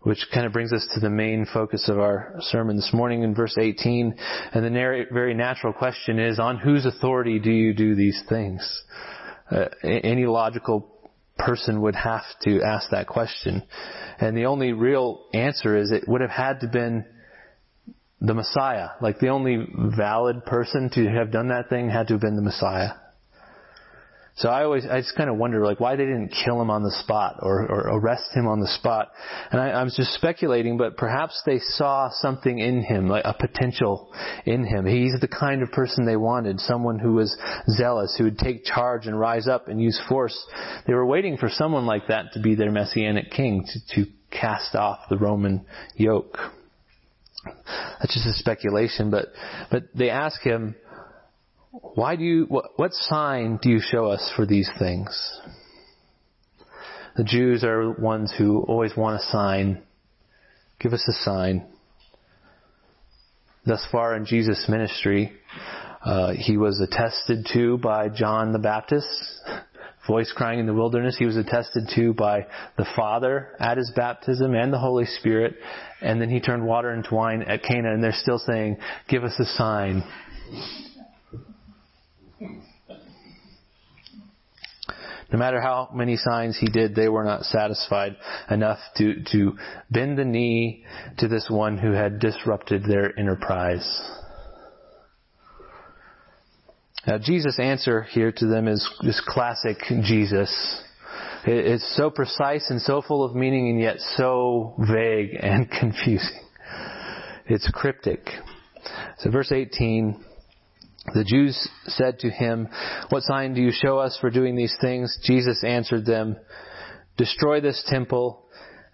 Which 0.00 0.26
kind 0.33 0.47
of 0.47 0.53
brings 0.53 0.73
us 0.73 0.87
to 0.95 1.00
the 1.00 1.11
main 1.11 1.47
focus 1.53 1.88
of 1.88 1.99
our 1.99 2.35
sermon 2.41 2.76
this 2.76 2.93
morning 2.95 3.23
in 3.23 3.35
verse 3.35 3.57
18. 3.59 4.14
And 4.53 4.64
the 4.64 5.07
very 5.12 5.35
natural 5.35 5.73
question 5.73 6.19
is, 6.19 6.38
on 6.38 6.59
whose 6.59 6.87
authority 6.87 7.38
do 7.38 7.50
you 7.50 7.75
do 7.75 7.95
these 7.95 8.23
things? 8.29 8.83
Uh, 9.50 9.67
any 9.83 10.25
logical 10.25 10.91
person 11.38 11.83
would 11.83 11.95
have 11.95 12.23
to 12.43 12.62
ask 12.62 12.91
that 12.91 13.07
question. 13.07 13.62
And 14.19 14.37
the 14.37 14.47
only 14.47 14.73
real 14.73 15.26
answer 15.35 15.76
is 15.76 15.91
it 15.91 16.09
would 16.09 16.21
have 16.21 16.31
had 16.31 16.61
to 16.61 16.69
been 16.69 17.05
the 18.26 18.35
Messiah. 18.35 18.88
Like 19.00 19.19
the 19.19 19.28
only 19.28 19.66
valid 19.97 20.45
person 20.45 20.90
to 20.95 21.09
have 21.09 21.31
done 21.31 21.49
that 21.49 21.69
thing 21.69 21.90
had 21.90 22.09
to 22.09 22.14
have 22.14 22.21
been 22.21 22.37
the 22.37 22.43
Messiah. 22.43 22.90
So 24.37 24.49
I 24.49 24.64
always, 24.64 24.85
I 24.85 25.00
just 25.00 25.14
kind 25.14 25.31
of 25.31 25.37
wonder, 25.37 25.64
like, 25.64 25.78
why 25.78 25.95
they 25.95 26.07
didn't 26.07 26.35
kill 26.45 26.61
him 26.61 26.69
on 26.69 26.83
the 26.83 26.90
spot 26.90 27.37
or, 27.40 27.71
or 27.71 27.99
arrest 27.99 28.35
him 28.35 28.49
on 28.49 28.59
the 28.59 28.66
spot. 28.66 29.12
And 29.52 29.61
I, 29.61 29.69
I 29.69 29.85
was 29.85 29.95
just 29.95 30.12
speculating, 30.14 30.76
but 30.76 30.97
perhaps 30.97 31.40
they 31.47 31.61
saw 31.61 32.11
something 32.11 32.59
in 32.59 32.83
him, 32.83 33.07
like 33.07 33.25
a 33.25 33.33
potential 33.33 34.12
in 34.45 34.66
him. 34.66 34.87
He's 34.87 35.21
the 35.21 35.28
kind 35.28 35.62
of 35.62 35.71
person 35.71 36.04
they 36.04 36.16
wanted, 36.16 36.59
someone 36.59 36.99
who 36.99 37.12
was 37.12 37.37
zealous, 37.76 38.16
who 38.19 38.25
would 38.25 38.38
take 38.38 38.64
charge 38.64 39.07
and 39.07 39.19
rise 39.19 39.47
up 39.47 39.69
and 39.69 39.81
use 39.81 40.02
force. 40.09 40.37
They 40.88 40.95
were 40.95 41.07
waiting 41.07 41.37
for 41.37 41.49
someone 41.49 41.87
like 41.87 42.09
that 42.09 42.33
to 42.33 42.40
be 42.40 42.57
their 42.57 42.73
messianic 42.73 43.31
king, 43.31 43.64
to, 43.64 44.04
to 44.04 44.11
cast 44.33 44.75
off 44.75 44.99
the 45.09 45.16
Roman 45.16 45.64
yoke. 45.95 46.38
That's 47.45 48.15
just 48.15 48.27
a 48.27 48.33
speculation, 48.35 49.11
but, 49.11 49.27
but 49.71 49.85
they 49.95 50.11
ask 50.11 50.41
him, 50.43 50.75
why 51.71 52.17
do 52.17 52.23
you, 52.23 52.45
what, 52.49 52.67
what 52.77 52.93
sign 52.93 53.59
do 53.61 53.71
you 53.71 53.81
show 53.81 54.07
us 54.07 54.33
for 54.37 54.47
these 54.47 54.71
things? 54.79 55.41
The 57.17 57.25
Jews 57.25 57.65
are 57.65 57.93
ones 57.93 58.33
who 58.37 58.61
always 58.61 58.97
want 58.97 59.21
a 59.21 59.25
sign. 59.25 59.83
Give 60.81 60.93
us 60.93 61.07
a 61.09 61.25
sign. 61.25 61.67
Thus 63.67 63.87
far 63.91 64.17
in 64.17 64.27
Jesus' 64.27 64.67
ministry, 64.69 65.33
uh, 66.05 66.33
he 66.37 66.57
was 66.57 66.81
attested 66.81 67.47
to 67.55 67.79
by 67.79 68.09
John 68.09 68.53
the 68.53 68.59
Baptist 68.59 69.09
voice 70.07 70.33
crying 70.35 70.59
in 70.59 70.67
the 70.67 70.75
wilderness. 70.75 71.17
He 71.19 71.27
was 71.27 71.37
attested 71.37 71.89
to 71.95 72.15
by 72.15 72.47
the 72.77 72.87
Father 72.97 73.51
at 73.59 73.79
his 73.79 73.93
baptism 73.95 74.55
and 74.55 74.73
the 74.73 74.79
Holy 74.79 75.07
Spirit. 75.07 75.57
And 76.01 76.21
then 76.21 76.31
he 76.31 76.41
turned 76.41 76.67
water 76.67 76.93
into 76.93 77.15
wine 77.15 77.43
at 77.43 77.63
Cana 77.63 77.93
and 77.93 78.03
they're 78.03 78.13
still 78.13 78.39
saying, 78.39 78.79
give 79.09 79.25
us 79.25 79.39
a 79.39 79.45
sign. 79.45 80.03
No 85.33 85.39
matter 85.39 85.61
how 85.61 85.91
many 85.93 86.17
signs 86.17 86.57
he 86.59 86.69
did, 86.69 86.95
they 86.95 87.09
were 87.09 87.25
not 87.25 87.43
satisfied 87.43 88.15
enough 88.49 88.79
to, 88.99 89.25
to 89.33 89.57
bend 89.91 90.17
the 90.17 90.25
knee 90.25 90.85
to 91.19 91.27
this 91.27 91.49
one 91.51 91.77
who 91.77 91.91
had 91.91 92.21
disrupted 92.21 92.85
their 92.85 93.19
enterprise. 93.19 93.85
Now, 97.07 97.19
Jesus' 97.19 97.59
answer 97.59 98.03
here 98.03 98.33
to 98.33 98.47
them 98.47 98.67
is 98.67 98.89
this 99.03 99.21
classic 99.27 99.77
Jesus. 100.03 100.83
It's 101.47 101.97
so 101.97 102.09
precise 102.09 102.71
and 102.71 102.81
so 102.81 103.03
full 103.03 103.23
of 103.23 103.35
meaning 103.35 103.69
and 103.69 103.81
yet 103.81 104.01
so 104.17 104.75
vague 104.79 105.37
and 105.39 105.71
confusing. 105.81 106.41
It's 107.47 107.71
cryptic. 107.75 108.27
So 109.19 109.31
verse 109.31 109.53
18, 109.53 110.25
the 111.13 111.25
Jews 111.25 111.69
said 111.87 112.21
to 112.21 112.31
him, 112.31 112.69
What 113.11 113.23
sign 113.25 113.53
do 113.53 113.61
you 113.61 113.73
show 113.73 113.99
us 113.99 114.17
for 114.19 114.31
doing 114.31 114.57
these 114.57 114.75
things? 114.81 115.19
Jesus 115.23 115.63
answered 115.63 116.07
them, 116.07 116.37
Destroy 117.19 117.61
this 117.61 117.85
temple, 117.87 118.47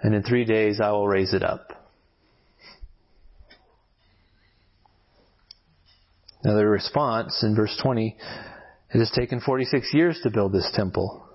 and 0.02 0.14
in 0.14 0.25
three 0.25 0.45
days 0.45 0.81
I 0.83 0.90
will 0.90 1.07
raise 1.07 1.33
it 1.33 1.45
up. 1.45 1.69
Now 6.44 6.54
the 6.54 6.66
response 6.66 7.42
in 7.42 7.54
verse 7.54 7.76
20, 7.82 8.16
it 8.94 8.99
has 8.99 9.11
taken 9.11 9.40
46 9.40 9.92
years 9.92 10.18
to 10.23 10.30
build 10.30 10.52
this 10.52 10.70
temple, 10.75 11.26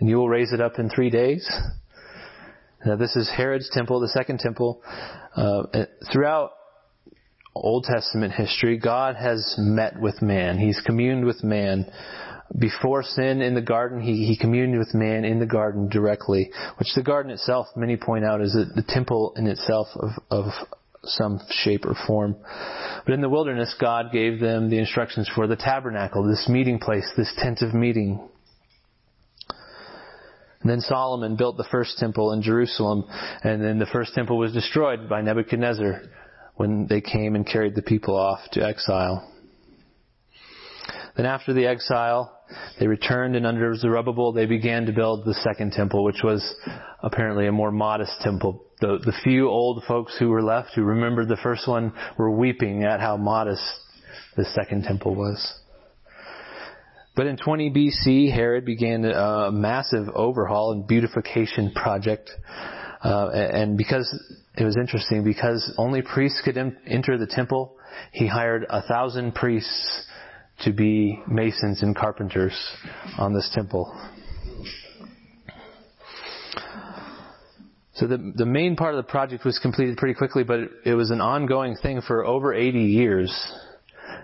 and 0.00 0.08
you 0.08 0.16
will 0.16 0.28
raise 0.28 0.52
it 0.52 0.60
up 0.60 0.78
in 0.78 0.90
three 0.90 1.10
days. 1.10 1.48
Now 2.84 2.96
this 2.96 3.14
is 3.16 3.28
Herod's 3.28 3.70
temple, 3.72 4.00
the 4.00 4.08
second 4.08 4.40
temple. 4.40 4.82
Uh, 5.34 5.62
throughout 6.12 6.52
Old 7.54 7.84
Testament 7.84 8.32
history, 8.32 8.78
God 8.78 9.16
has 9.16 9.54
met 9.58 10.00
with 10.00 10.22
man. 10.22 10.58
He's 10.58 10.80
communed 10.80 11.24
with 11.24 11.42
man. 11.42 11.90
Before 12.58 13.02
sin 13.02 13.42
in 13.42 13.54
the 13.54 13.62
garden, 13.62 14.00
he, 14.00 14.26
he 14.26 14.36
communed 14.38 14.78
with 14.78 14.94
man 14.94 15.24
in 15.24 15.38
the 15.38 15.46
garden 15.46 15.88
directly, 15.88 16.50
which 16.78 16.88
the 16.94 17.02
garden 17.02 17.30
itself, 17.30 17.66
many 17.76 17.96
point 17.96 18.24
out, 18.24 18.40
is 18.40 18.52
the 18.52 18.84
temple 18.88 19.34
in 19.36 19.46
itself 19.46 19.88
of, 19.96 20.10
of 20.30 20.44
some 21.08 21.40
shape 21.50 21.84
or 21.84 21.94
form. 22.06 22.36
But 23.04 23.14
in 23.14 23.20
the 23.20 23.28
wilderness, 23.28 23.74
God 23.80 24.12
gave 24.12 24.40
them 24.40 24.70
the 24.70 24.78
instructions 24.78 25.28
for 25.34 25.46
the 25.46 25.56
tabernacle, 25.56 26.26
this 26.26 26.48
meeting 26.48 26.78
place, 26.78 27.10
this 27.16 27.32
tent 27.38 27.62
of 27.62 27.74
meeting. 27.74 28.28
And 30.60 30.70
then 30.70 30.80
Solomon 30.80 31.36
built 31.36 31.56
the 31.56 31.68
first 31.70 31.98
temple 31.98 32.32
in 32.32 32.42
Jerusalem, 32.42 33.04
and 33.44 33.62
then 33.62 33.78
the 33.78 33.86
first 33.86 34.14
temple 34.14 34.38
was 34.38 34.52
destroyed 34.52 35.08
by 35.08 35.22
Nebuchadnezzar 35.22 36.02
when 36.56 36.86
they 36.88 37.00
came 37.00 37.36
and 37.36 37.46
carried 37.46 37.76
the 37.76 37.82
people 37.82 38.16
off 38.16 38.40
to 38.52 38.64
exile. 38.64 39.32
Then 41.18 41.26
after 41.26 41.52
the 41.52 41.66
exile, 41.66 42.32
they 42.78 42.86
returned 42.86 43.34
and 43.34 43.44
under 43.44 43.74
Zerubbabel 43.74 44.32
they 44.32 44.46
began 44.46 44.86
to 44.86 44.92
build 44.92 45.24
the 45.24 45.34
second 45.34 45.72
temple, 45.72 46.04
which 46.04 46.22
was 46.22 46.54
apparently 47.02 47.48
a 47.48 47.52
more 47.52 47.72
modest 47.72 48.20
temple. 48.20 48.64
The, 48.80 49.00
the 49.04 49.12
few 49.24 49.48
old 49.48 49.82
folks 49.88 50.16
who 50.16 50.28
were 50.28 50.44
left 50.44 50.70
who 50.76 50.84
remembered 50.84 51.26
the 51.26 51.36
first 51.42 51.66
one 51.66 51.92
were 52.16 52.30
weeping 52.30 52.84
at 52.84 53.00
how 53.00 53.16
modest 53.16 53.64
the 54.36 54.44
second 54.44 54.84
temple 54.84 55.16
was. 55.16 55.54
But 57.16 57.26
in 57.26 57.36
20 57.36 57.72
BC, 57.72 58.32
Herod 58.32 58.64
began 58.64 59.04
a 59.04 59.50
massive 59.50 60.06
overhaul 60.14 60.70
and 60.70 60.86
beautification 60.86 61.72
project. 61.72 62.30
Uh, 63.02 63.30
and 63.30 63.76
because 63.76 64.08
it 64.56 64.62
was 64.62 64.76
interesting, 64.76 65.24
because 65.24 65.74
only 65.78 66.00
priests 66.00 66.40
could 66.44 66.56
enter 66.56 67.18
the 67.18 67.26
temple, 67.26 67.76
he 68.12 68.28
hired 68.28 68.64
a 68.70 68.82
thousand 68.82 69.34
priests 69.34 70.04
to 70.60 70.72
be 70.72 71.22
masons 71.28 71.82
and 71.82 71.94
carpenters 71.94 72.54
on 73.16 73.32
this 73.32 73.50
temple. 73.54 73.92
So 77.94 78.06
the 78.06 78.32
the 78.36 78.46
main 78.46 78.76
part 78.76 78.94
of 78.94 79.04
the 79.04 79.10
project 79.10 79.44
was 79.44 79.58
completed 79.58 79.96
pretty 79.96 80.14
quickly, 80.14 80.44
but 80.44 80.60
it, 80.60 80.70
it 80.86 80.94
was 80.94 81.10
an 81.10 81.20
ongoing 81.20 81.76
thing 81.76 82.00
for 82.00 82.24
over 82.24 82.54
80 82.54 82.78
years. 82.78 83.52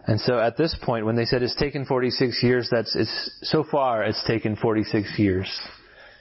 And 0.07 0.21
so 0.21 0.39
at 0.39 0.57
this 0.57 0.77
point, 0.83 1.07
when 1.07 1.17
they 1.17 1.25
said 1.25 1.43
it's 1.43 1.57
taken 1.57 1.85
46 1.85 2.41
years, 2.43 2.69
that's 2.71 2.95
it's 2.95 3.31
so 3.43 3.65
far 3.69 4.05
it's 4.05 4.23
taken 4.27 4.55
46 4.55 5.19
years, 5.19 5.61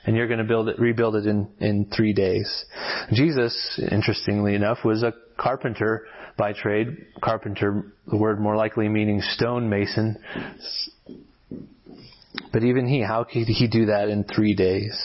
and 0.06 0.16
you're 0.16 0.28
going 0.28 0.40
to 0.40 0.46
build 0.46 0.70
it, 0.70 0.80
rebuild 0.80 1.16
it 1.16 1.28
in 1.28 1.48
in 1.60 1.92
three 1.96 2.14
days. 2.14 2.66
Jesus, 3.12 3.80
interestingly 3.92 4.56
enough, 4.56 4.80
was 4.84 5.04
a 5.04 5.14
carpenter 5.38 6.08
by 6.38 6.54
trade. 6.54 6.88
Carpenter, 7.22 7.94
the 8.08 8.18
word 8.18 8.40
more 8.40 8.56
likely 8.56 8.90
meaning 8.90 9.22
stonemason. 9.22 10.18
But 12.52 12.64
even 12.64 12.88
he, 12.88 13.02
how 13.02 13.24
could 13.24 13.48
he 13.48 13.68
do 13.68 13.88
that 13.88 14.10
in 14.10 14.24
three 14.24 14.56
days? 14.56 15.00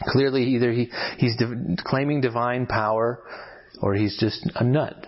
Clearly, 0.00 0.44
either 0.54 0.72
he, 0.72 0.90
he's 1.18 1.40
claiming 1.78 2.20
divine 2.20 2.66
power, 2.66 3.20
or 3.82 3.94
he's 3.94 4.16
just 4.18 4.48
a 4.54 4.64
nut. 4.64 5.06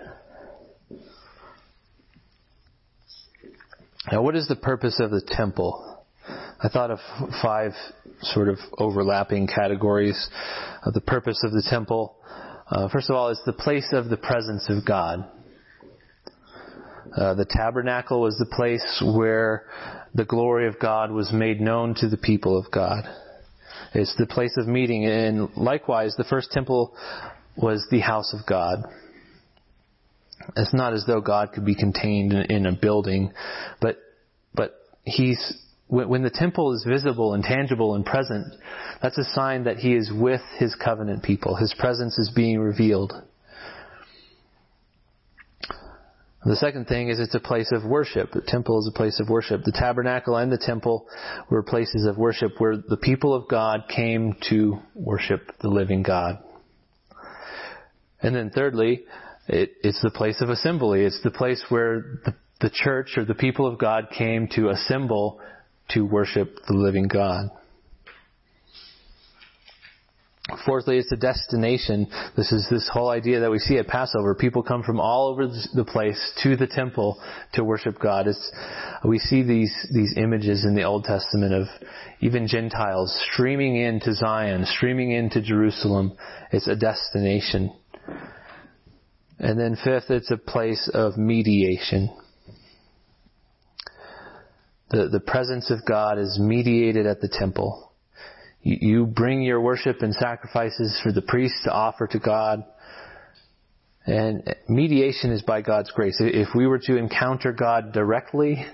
Now, 4.10 4.22
what 4.22 4.34
is 4.34 4.48
the 4.48 4.56
purpose 4.56 4.98
of 4.98 5.10
the 5.10 5.22
temple? 5.24 5.86
I 6.62 6.68
thought 6.68 6.90
of 6.90 6.98
five 7.42 7.72
sort 8.22 8.48
of 8.48 8.58
overlapping 8.76 9.46
categories 9.46 10.28
of 10.84 10.92
the 10.94 11.00
purpose 11.00 11.42
of 11.44 11.52
the 11.52 11.62
temple. 11.70 12.16
Uh, 12.70 12.88
first 12.88 13.10
of 13.10 13.16
all, 13.16 13.30
it's 13.30 13.42
the 13.44 13.52
place 13.52 13.88
of 13.92 14.08
the 14.08 14.16
presence 14.16 14.66
of 14.68 14.86
God. 14.86 15.28
Uh, 17.16 17.34
the 17.34 17.46
tabernacle 17.48 18.20
was 18.20 18.38
the 18.38 18.46
place 18.46 19.02
where 19.04 19.64
the 20.14 20.24
glory 20.24 20.68
of 20.68 20.78
God 20.78 21.10
was 21.10 21.32
made 21.32 21.60
known 21.60 21.94
to 21.96 22.08
the 22.08 22.16
people 22.16 22.56
of 22.56 22.70
God. 22.70 23.04
It's 23.92 24.14
the 24.16 24.26
place 24.26 24.56
of 24.56 24.68
meeting, 24.68 25.04
and 25.04 25.48
likewise, 25.56 26.14
the 26.16 26.24
first 26.24 26.52
temple 26.52 26.94
was 27.56 27.84
the 27.90 27.98
house 27.98 28.32
of 28.32 28.46
God. 28.46 28.84
It's 30.56 30.72
not 30.72 30.94
as 30.94 31.04
though 31.08 31.20
God 31.20 31.50
could 31.52 31.66
be 31.66 31.74
contained 31.74 32.32
in, 32.32 32.42
in 32.50 32.66
a 32.66 32.72
building, 32.72 33.32
but 33.80 33.98
but 34.54 34.74
He's 35.02 35.58
when, 35.90 36.22
the 36.22 36.30
temple 36.30 36.72
is 36.74 36.84
visible 36.86 37.34
and 37.34 37.42
tangible 37.42 37.96
and 37.96 38.06
present, 38.06 38.46
that's 39.02 39.18
a 39.18 39.24
sign 39.24 39.64
that 39.64 39.78
He 39.78 39.94
is 39.94 40.10
with 40.14 40.40
His 40.58 40.74
covenant 40.76 41.24
people. 41.24 41.56
His 41.56 41.74
presence 41.78 42.16
is 42.18 42.30
being 42.34 42.60
revealed. 42.60 43.12
The 46.44 46.56
second 46.56 46.86
thing 46.86 47.10
is 47.10 47.20
it's 47.20 47.34
a 47.34 47.40
place 47.40 47.70
of 47.70 47.84
worship. 47.84 48.30
The 48.32 48.40
temple 48.40 48.78
is 48.78 48.88
a 48.88 48.96
place 48.96 49.20
of 49.20 49.28
worship. 49.28 49.62
The 49.64 49.72
tabernacle 49.72 50.36
and 50.36 50.50
the 50.50 50.62
temple 50.64 51.06
were 51.50 51.62
places 51.62 52.06
of 52.06 52.16
worship 52.16 52.52
where 52.58 52.76
the 52.76 52.96
people 52.96 53.34
of 53.34 53.46
God 53.48 53.82
came 53.94 54.36
to 54.48 54.78
worship 54.94 55.42
the 55.60 55.68
living 55.68 56.02
God. 56.02 56.38
And 58.22 58.34
then 58.34 58.50
thirdly, 58.50 59.02
it, 59.48 59.72
it's 59.82 60.00
the 60.02 60.10
place 60.10 60.40
of 60.40 60.48
assembly. 60.48 61.04
It's 61.04 61.22
the 61.22 61.30
place 61.30 61.62
where 61.68 62.20
the, 62.24 62.34
the 62.60 62.70
church 62.72 63.18
or 63.18 63.24
the 63.24 63.34
people 63.34 63.66
of 63.66 63.78
God 63.78 64.08
came 64.16 64.48
to 64.54 64.70
assemble 64.70 65.40
to 65.94 66.02
worship 66.02 66.54
the 66.66 66.74
living 66.74 67.08
God. 67.08 67.50
Fourthly, 70.66 70.98
it's 70.98 71.12
a 71.12 71.16
destination. 71.16 72.08
This 72.36 72.50
is 72.50 72.66
this 72.70 72.88
whole 72.92 73.08
idea 73.08 73.40
that 73.40 73.50
we 73.50 73.58
see 73.58 73.78
at 73.78 73.86
Passover. 73.86 74.34
People 74.34 74.62
come 74.62 74.82
from 74.82 74.98
all 74.98 75.28
over 75.28 75.46
the 75.46 75.84
place 75.84 76.18
to 76.42 76.56
the 76.56 76.66
temple 76.66 77.20
to 77.54 77.62
worship 77.62 78.00
God. 78.00 78.26
It's, 78.26 78.52
we 79.04 79.18
see 79.18 79.42
these, 79.42 79.72
these 79.94 80.14
images 80.16 80.64
in 80.64 80.74
the 80.74 80.82
Old 80.82 81.04
Testament 81.04 81.54
of 81.54 81.66
even 82.20 82.48
Gentiles 82.48 83.16
streaming 83.32 83.76
into 83.76 84.12
Zion, 84.14 84.64
streaming 84.66 85.12
into 85.12 85.40
Jerusalem. 85.40 86.16
It's 86.52 86.68
a 86.68 86.76
destination. 86.76 87.72
And 89.38 89.58
then 89.58 89.76
fifth, 89.76 90.10
it's 90.10 90.30
a 90.30 90.36
place 90.36 90.90
of 90.92 91.16
mediation. 91.16 92.10
The, 94.90 95.08
the 95.08 95.20
presence 95.20 95.70
of 95.70 95.78
God 95.86 96.18
is 96.18 96.38
mediated 96.40 97.06
at 97.06 97.20
the 97.20 97.28
temple. 97.28 97.92
You 98.62 99.06
bring 99.06 99.42
your 99.42 99.60
worship 99.60 100.02
and 100.02 100.14
sacrifices 100.14 101.00
for 101.02 101.12
the 101.12 101.22
priest 101.22 101.54
to 101.64 101.72
offer 101.72 102.06
to 102.08 102.18
God. 102.18 102.64
And 104.04 104.54
mediation 104.68 105.30
is 105.30 105.42
by 105.42 105.62
God's 105.62 105.90
grace. 105.92 106.16
If 106.20 106.48
we 106.54 106.66
were 106.66 106.80
to 106.80 106.96
encounter 106.96 107.52
God 107.52 107.92
directly, 107.92 108.66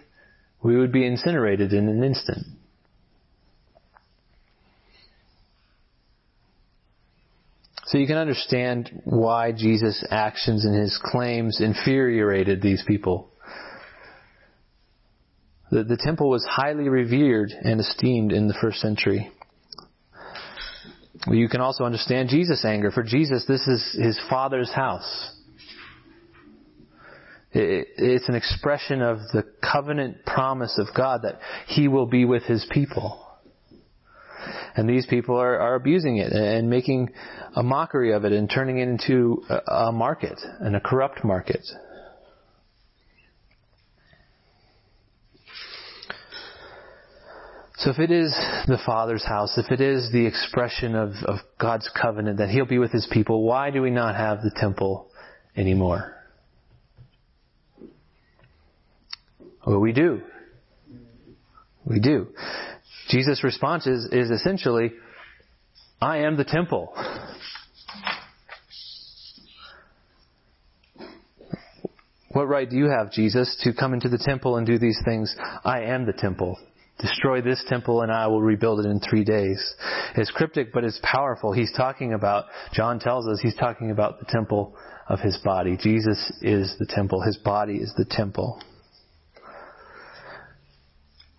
we 0.62 0.76
would 0.76 0.90
be 0.90 1.06
incinerated 1.06 1.72
in 1.72 1.88
an 1.88 2.02
instant. 2.02 2.46
So 7.86 7.98
you 7.98 8.08
can 8.08 8.16
understand 8.16 9.02
why 9.04 9.52
Jesus' 9.52 10.04
actions 10.10 10.64
and 10.64 10.74
his 10.74 10.98
claims 11.04 11.60
infuriated 11.60 12.60
these 12.60 12.82
people. 12.84 13.30
The, 15.70 15.84
the 15.84 15.96
temple 15.96 16.30
was 16.30 16.44
highly 16.48 16.88
revered 16.88 17.50
and 17.50 17.80
esteemed 17.80 18.32
in 18.32 18.48
the 18.48 18.54
first 18.60 18.78
century. 18.78 19.30
You 21.28 21.48
can 21.48 21.60
also 21.60 21.84
understand 21.84 22.28
Jesus' 22.28 22.64
anger. 22.64 22.90
For 22.90 23.02
Jesus, 23.02 23.44
this 23.46 23.66
is 23.66 23.98
his 24.00 24.20
Father's 24.30 24.70
house. 24.70 25.32
It's 27.52 28.28
an 28.28 28.34
expression 28.34 29.00
of 29.00 29.18
the 29.32 29.44
covenant 29.62 30.26
promise 30.26 30.78
of 30.78 30.94
God 30.94 31.22
that 31.22 31.38
he 31.66 31.88
will 31.88 32.06
be 32.06 32.24
with 32.26 32.42
his 32.42 32.66
people. 32.70 33.22
And 34.76 34.88
these 34.88 35.06
people 35.06 35.36
are, 35.36 35.58
are 35.58 35.74
abusing 35.74 36.18
it 36.18 36.32
and 36.32 36.68
making 36.68 37.10
a 37.54 37.62
mockery 37.62 38.12
of 38.12 38.26
it 38.26 38.32
and 38.32 38.48
turning 38.50 38.78
it 38.78 38.88
into 38.88 39.42
a, 39.48 39.72
a 39.72 39.92
market 39.92 40.38
and 40.60 40.76
a 40.76 40.80
corrupt 40.80 41.24
market. 41.24 41.66
So 47.86 47.92
if 47.92 48.00
it 48.00 48.10
is 48.10 48.32
the 48.66 48.80
Father's 48.84 49.24
house, 49.24 49.56
if 49.56 49.70
it 49.70 49.80
is 49.80 50.10
the 50.10 50.26
expression 50.26 50.96
of, 50.96 51.10
of 51.24 51.38
God's 51.56 51.88
covenant 51.90 52.38
that 52.38 52.48
He'll 52.48 52.66
be 52.66 52.78
with 52.78 52.90
His 52.90 53.06
people, 53.12 53.44
why 53.44 53.70
do 53.70 53.80
we 53.80 53.90
not 53.90 54.16
have 54.16 54.42
the 54.42 54.50
temple 54.56 55.06
anymore? 55.56 56.16
Well, 59.64 59.78
we 59.78 59.92
do. 59.92 60.20
We 61.84 62.00
do. 62.00 62.26
Jesus' 63.08 63.44
response 63.44 63.86
is, 63.86 64.08
is 64.10 64.32
essentially, 64.32 64.90
I 66.02 66.24
am 66.24 66.36
the 66.36 66.42
temple. 66.42 66.92
What 72.32 72.48
right 72.48 72.68
do 72.68 72.76
you 72.76 72.90
have, 72.90 73.12
Jesus, 73.12 73.56
to 73.62 73.72
come 73.72 73.94
into 73.94 74.08
the 74.08 74.18
temple 74.18 74.56
and 74.56 74.66
do 74.66 74.76
these 74.76 75.00
things? 75.04 75.32
I 75.64 75.82
am 75.82 76.04
the 76.04 76.12
temple. 76.12 76.58
Destroy 76.98 77.42
this 77.42 77.62
temple 77.68 78.02
and 78.02 78.10
I 78.10 78.26
will 78.26 78.40
rebuild 78.40 78.80
it 78.80 78.88
in 78.88 79.00
three 79.00 79.24
days. 79.24 79.62
It's 80.16 80.30
cryptic, 80.30 80.72
but 80.72 80.82
it's 80.82 80.98
powerful. 81.02 81.52
He's 81.52 81.72
talking 81.76 82.14
about, 82.14 82.46
John 82.72 82.98
tells 82.98 83.28
us, 83.28 83.38
he's 83.42 83.54
talking 83.56 83.90
about 83.90 84.18
the 84.18 84.26
temple 84.26 84.74
of 85.08 85.20
his 85.20 85.36
body. 85.44 85.76
Jesus 85.76 86.32
is 86.40 86.74
the 86.78 86.86
temple. 86.86 87.20
His 87.20 87.36
body 87.36 87.76
is 87.76 87.92
the 87.96 88.06
temple. 88.06 88.62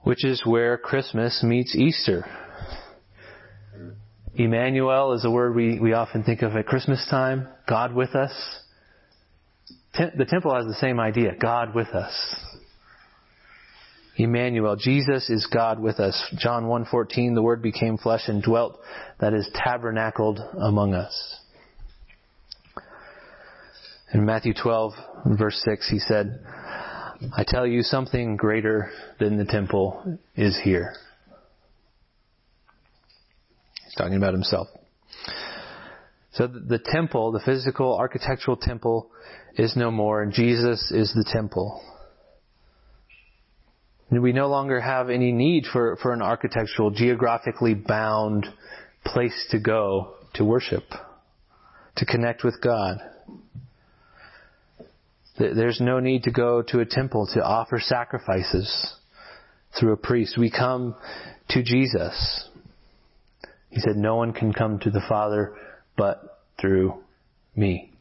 Which 0.03 0.23
is 0.23 0.45
where 0.45 0.77
Christmas 0.77 1.43
meets 1.43 1.75
Easter. 1.75 2.25
Emmanuel 4.35 5.13
is 5.13 5.25
a 5.25 5.31
word 5.31 5.55
we, 5.55 5.79
we 5.79 5.93
often 5.93 6.23
think 6.23 6.43
of 6.43 6.55
at 6.55 6.67
Christmas 6.67 7.05
time. 7.09 7.47
God 7.67 7.95
with 7.95 8.13
us. 8.13 8.31
the 9.95 10.25
temple 10.29 10.53
has 10.55 10.65
the 10.65 10.77
same 10.79 10.99
idea 10.99 11.33
God 11.41 11.73
with 11.73 11.87
us. 11.89 12.13
Emmanuel, 14.17 14.75
Jesus 14.75 15.29
is 15.29 15.47
God 15.53 15.79
with 15.79 15.99
us. 15.99 16.21
John 16.37 16.65
1:14, 16.65 17.35
the 17.35 17.41
word 17.41 17.61
became 17.61 17.97
flesh 17.97 18.27
and 18.27 18.41
dwelt, 18.41 18.79
that 19.19 19.33
is 19.33 19.49
tabernacled 19.53 20.39
among 20.59 20.93
us. 20.93 21.39
In 24.13 24.25
Matthew 24.25 24.53
12, 24.53 24.93
verse 25.37 25.61
6, 25.65 25.89
he 25.89 25.99
said, 25.99 26.39
I 27.35 27.43
tell 27.45 27.67
you 27.67 27.81
something 27.81 28.37
greater 28.37 28.89
than 29.19 29.37
the 29.37 29.45
temple 29.45 30.17
is 30.35 30.57
here. 30.63 30.93
He's 33.83 33.95
talking 33.95 34.15
about 34.15 34.33
himself. 34.33 34.67
So 36.33 36.47
the 36.47 36.79
temple, 36.79 37.31
the 37.31 37.39
physical 37.39 37.97
architectural 37.97 38.57
temple 38.57 39.09
is 39.57 39.75
no 39.75 39.89
more 39.89 40.21
and 40.21 40.31
Jesus 40.31 40.91
is 40.91 41.11
the 41.13 41.25
temple. 41.31 41.81
We 44.09 44.31
no 44.31 44.47
longer 44.47 44.79
have 44.79 45.09
any 45.09 45.31
need 45.31 45.65
for, 45.71 45.97
for 46.01 46.13
an 46.13 46.21
architectural, 46.21 46.91
geographically 46.91 47.73
bound 47.73 48.47
place 49.05 49.47
to 49.51 49.59
go 49.59 50.13
to 50.35 50.45
worship, 50.45 50.83
to 51.97 52.05
connect 52.05 52.43
with 52.43 52.61
God. 52.61 52.99
There's 55.37 55.81
no 55.81 55.99
need 55.99 56.23
to 56.23 56.31
go 56.31 56.63
to 56.69 56.79
a 56.79 56.85
temple 56.85 57.27
to 57.33 57.43
offer 57.43 57.79
sacrifices 57.79 58.95
through 59.77 59.93
a 59.93 59.97
priest. 59.97 60.37
We 60.37 60.49
come 60.49 60.95
to 61.49 61.61
Jesus. 61.61 62.49
He 63.69 63.79
said, 63.79 63.97
No 63.97 64.15
one 64.15 64.33
can 64.33 64.53
come 64.53 64.79
to 64.79 64.89
the 64.89 65.01
Father 65.07 65.53
but 65.97 66.43
through 66.59 67.03
me. 67.55 67.91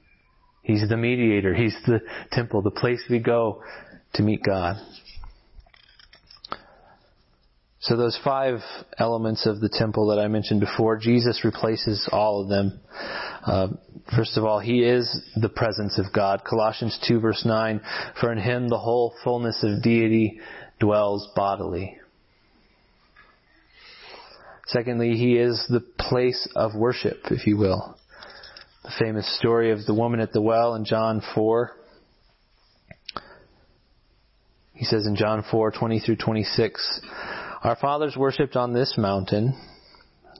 He's 0.62 0.88
the 0.88 0.96
mediator. 0.96 1.54
He's 1.54 1.76
the 1.86 2.00
temple, 2.32 2.62
the 2.62 2.70
place 2.70 3.02
we 3.10 3.18
go 3.18 3.62
to 4.14 4.22
meet 4.22 4.42
God. 4.42 4.76
So 7.80 7.96
those 7.96 8.18
five 8.24 8.60
elements 8.98 9.46
of 9.46 9.60
the 9.60 9.68
temple 9.68 10.08
that 10.08 10.18
I 10.18 10.28
mentioned 10.28 10.60
before, 10.60 10.96
Jesus 10.96 11.44
replaces 11.44 12.08
all 12.10 12.42
of 12.42 12.48
them. 12.48 12.80
Uh, 13.44 13.68
first 14.14 14.36
of 14.36 14.44
all, 14.44 14.60
He 14.60 14.82
is 14.82 15.22
the 15.36 15.50
presence 15.50 15.98
of 15.98 16.12
God. 16.12 16.42
Colossians 16.48 16.98
2 17.06 17.20
verse 17.20 17.44
9, 17.44 17.80
for 18.20 18.32
in 18.32 18.38
Him 18.38 18.68
the 18.68 18.78
whole 18.78 19.14
fullness 19.22 19.62
of 19.62 19.82
deity 19.82 20.40
dwells 20.80 21.28
bodily. 21.36 21.98
Secondly, 24.68 25.16
He 25.16 25.36
is 25.36 25.64
the 25.68 25.80
place 25.80 26.48
of 26.56 26.74
worship, 26.74 27.18
if 27.30 27.46
you 27.46 27.58
will. 27.58 27.98
The 28.84 28.92
famous 28.98 29.38
story 29.38 29.70
of 29.70 29.84
the 29.84 29.94
woman 29.94 30.20
at 30.20 30.32
the 30.32 30.40
well 30.40 30.74
in 30.74 30.86
John 30.86 31.22
4. 31.34 31.72
He 34.72 34.84
says 34.84 35.06
in 35.06 35.16
John 35.16 35.44
4, 35.50 35.72
20 35.72 36.00
through 36.00 36.16
26, 36.16 37.00
our 37.62 37.76
fathers 37.76 38.16
worshipped 38.16 38.56
on 38.56 38.72
this 38.72 38.94
mountain. 38.98 39.54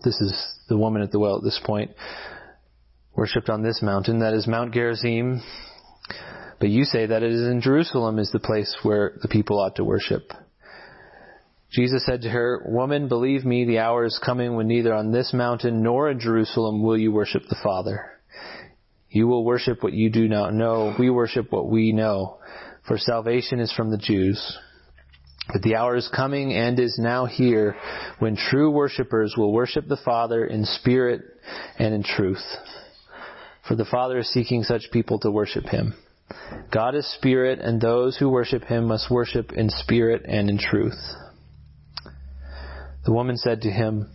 This 0.05 0.21
is 0.21 0.55
the 0.69 0.77
woman 0.77 1.03
at 1.03 1.11
the 1.11 1.19
well 1.19 1.37
at 1.37 1.43
this 1.43 1.61
point. 1.65 1.93
Worshipped 3.15 3.49
on 3.49 3.63
this 3.63 3.81
mountain, 3.83 4.21
that 4.21 4.35
is 4.35 4.47
Mount 4.47 4.75
Gerizim. 4.75 5.43
But 6.59 6.69
you 6.69 6.85
say 6.85 7.07
that 7.07 7.23
it 7.23 7.33
is 7.33 7.47
in 7.47 7.61
Jerusalem 7.61 8.19
is 8.19 8.31
the 8.31 8.39
place 8.39 8.75
where 8.83 9.19
the 9.23 9.29
people 9.29 9.59
ought 9.59 9.77
to 9.77 9.85
worship. 9.85 10.33
Jesus 11.71 12.07
said 12.07 12.23
to 12.23 12.31
her, 12.31 12.63
Woman, 12.67 13.09
believe 13.09 13.45
me, 13.45 13.65
the 13.65 13.81
hour 13.81 14.05
is 14.05 14.21
coming 14.25 14.55
when 14.55 14.69
neither 14.69 14.95
on 14.95 15.13
this 15.13 15.33
mountain 15.35 15.83
nor 15.83 16.11
in 16.11 16.21
Jerusalem 16.21 16.83
will 16.83 16.97
you 16.97 17.13
worship 17.13 17.43
the 17.49 17.57
Father. 17.63 18.13
You 19.11 19.27
will 19.27 19.45
worship 19.45 19.83
what 19.83 19.93
you 19.93 20.11
do 20.11 20.29
not 20.29 20.55
know. 20.55 20.95
We 20.99 21.11
worship 21.11 21.51
what 21.51 21.69
we 21.69 21.93
know. 21.93 22.39
For 22.87 22.99
salvation 22.99 23.61
is 23.61 23.73
from 23.73 23.91
the 23.91 23.99
Jews. 23.99 24.59
But 25.53 25.63
the 25.63 25.77
hour 25.77 25.97
is 25.97 26.11
coming 26.15 26.53
and 26.53 26.79
is 26.79 26.99
now 26.99 27.27
here 27.27 27.77
when 28.19 28.37
true 28.37 28.71
worshippers 28.71 29.35
will 29.37 29.53
worship 29.53 29.87
the 29.87 29.97
Father 29.97 30.45
in 30.45 30.65
spirit 30.65 31.23
and 31.79 31.95
in 31.95 32.03
truth. 32.03 32.45
For 33.69 33.77
the 33.77 33.85
Father 33.85 34.19
is 34.19 34.33
seeking 34.33 34.63
such 34.63 34.91
people 34.93 35.19
to 35.21 35.31
worship 35.31 35.65
Him. 35.67 35.95
God 36.73 36.95
is 36.95 37.07
spirit 37.15 37.61
and 37.61 37.81
those 37.81 38.17
who 38.17 38.29
worship 38.29 38.65
Him 38.65 38.87
must 38.87 39.11
worship 39.11 39.53
in 39.53 39.71
spirit 39.71 40.23
and 40.27 40.51
in 40.51 40.59
truth. 40.59 40.99
The 43.07 43.13
woman 43.13 43.37
said 43.37 43.63
to 43.63 43.71
him, 43.71 44.11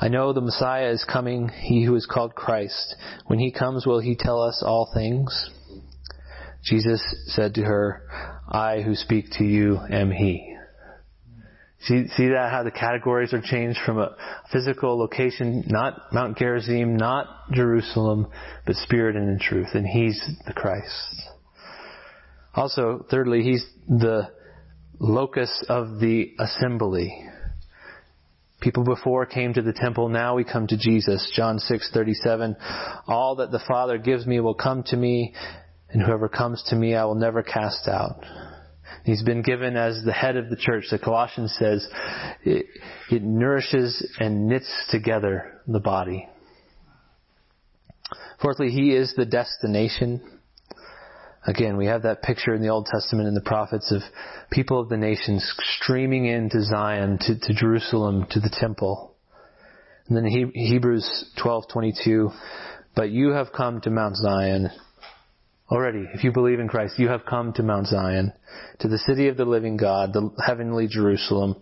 I 0.00 0.08
know 0.08 0.32
the 0.32 0.40
Messiah 0.40 0.88
is 0.88 1.04
coming, 1.04 1.50
he 1.50 1.84
who 1.84 1.94
is 1.94 2.06
called 2.06 2.34
Christ. 2.34 2.96
When 3.26 3.38
he 3.38 3.52
comes, 3.52 3.84
will 3.84 4.00
he 4.00 4.16
tell 4.18 4.40
us 4.40 4.62
all 4.64 4.90
things? 4.94 5.50
Jesus 6.64 7.02
said 7.26 7.54
to 7.56 7.62
her, 7.62 8.02
I 8.48 8.80
who 8.80 8.94
speak 8.94 9.26
to 9.32 9.44
you 9.44 9.78
am 9.90 10.10
he. 10.10 10.56
See, 11.82 12.08
see 12.08 12.28
that 12.28 12.50
how 12.50 12.62
the 12.62 12.70
categories 12.70 13.32
are 13.32 13.40
changed 13.40 13.78
from 13.86 13.98
a 13.98 14.14
physical 14.52 14.98
location, 14.98 15.64
not 15.66 16.12
Mount 16.12 16.36
Gerizim, 16.36 16.96
not 16.96 17.50
Jerusalem, 17.52 18.26
but 18.66 18.76
spirit 18.76 19.16
and 19.16 19.30
in 19.30 19.38
truth. 19.38 19.68
And 19.72 19.86
he's 19.86 20.20
the 20.46 20.52
Christ. 20.52 21.22
Also, 22.54 23.06
thirdly, 23.10 23.42
he's 23.42 23.64
the 23.88 24.30
locus 24.98 25.64
of 25.70 26.00
the 26.00 26.34
assembly. 26.38 27.26
People 28.60 28.84
before 28.84 29.24
came 29.24 29.54
to 29.54 29.62
the 29.62 29.72
temple, 29.72 30.10
now 30.10 30.34
we 30.34 30.44
come 30.44 30.66
to 30.66 30.76
Jesus. 30.76 31.32
John 31.34 31.58
6:37 31.58 32.56
All 33.06 33.36
that 33.36 33.50
the 33.50 33.62
Father 33.66 33.96
gives 33.96 34.26
me 34.26 34.38
will 34.40 34.54
come 34.54 34.82
to 34.88 34.96
me, 34.98 35.34
and 35.88 36.02
whoever 36.02 36.28
comes 36.28 36.62
to 36.64 36.76
me 36.76 36.94
I 36.94 37.06
will 37.06 37.14
never 37.14 37.42
cast 37.42 37.88
out. 37.88 38.22
He's 39.04 39.22
been 39.22 39.42
given 39.42 39.76
as 39.76 40.02
the 40.04 40.12
head 40.12 40.36
of 40.36 40.50
the 40.50 40.56
church. 40.56 40.84
The 40.90 40.98
Colossians 40.98 41.54
says 41.58 41.86
it, 42.44 42.66
it 43.10 43.22
nourishes 43.22 44.06
and 44.18 44.46
knits 44.48 44.70
together 44.90 45.60
the 45.66 45.80
body. 45.80 46.28
Fourthly, 48.42 48.70
he 48.70 48.92
is 48.92 49.14
the 49.16 49.26
destination. 49.26 50.38
Again, 51.46 51.76
we 51.76 51.86
have 51.86 52.02
that 52.02 52.22
picture 52.22 52.54
in 52.54 52.62
the 52.62 52.68
Old 52.68 52.86
Testament 52.86 53.28
and 53.28 53.36
the 53.36 53.42
prophets 53.42 53.92
of 53.92 54.02
people 54.50 54.80
of 54.80 54.88
the 54.88 54.96
nations 54.96 55.50
streaming 55.78 56.26
into 56.26 56.62
Zion, 56.62 57.18
to, 57.22 57.38
to 57.38 57.54
Jerusalem, 57.54 58.26
to 58.30 58.40
the 58.40 58.54
temple. 58.60 59.14
And 60.08 60.16
then 60.16 60.26
Hebrews 60.26 61.32
12:22, 61.42 62.32
but 62.94 63.10
you 63.10 63.30
have 63.30 63.52
come 63.52 63.80
to 63.82 63.90
Mount 63.90 64.16
Zion 64.16 64.70
Already, 65.70 66.08
if 66.12 66.24
you 66.24 66.32
believe 66.32 66.58
in 66.58 66.66
Christ, 66.66 66.98
you 66.98 67.08
have 67.08 67.24
come 67.24 67.52
to 67.52 67.62
Mount 67.62 67.86
Zion, 67.86 68.32
to 68.80 68.88
the 68.88 68.98
city 68.98 69.28
of 69.28 69.36
the 69.36 69.44
living 69.44 69.76
God, 69.76 70.12
the 70.12 70.30
heavenly 70.44 70.88
Jerusalem, 70.88 71.56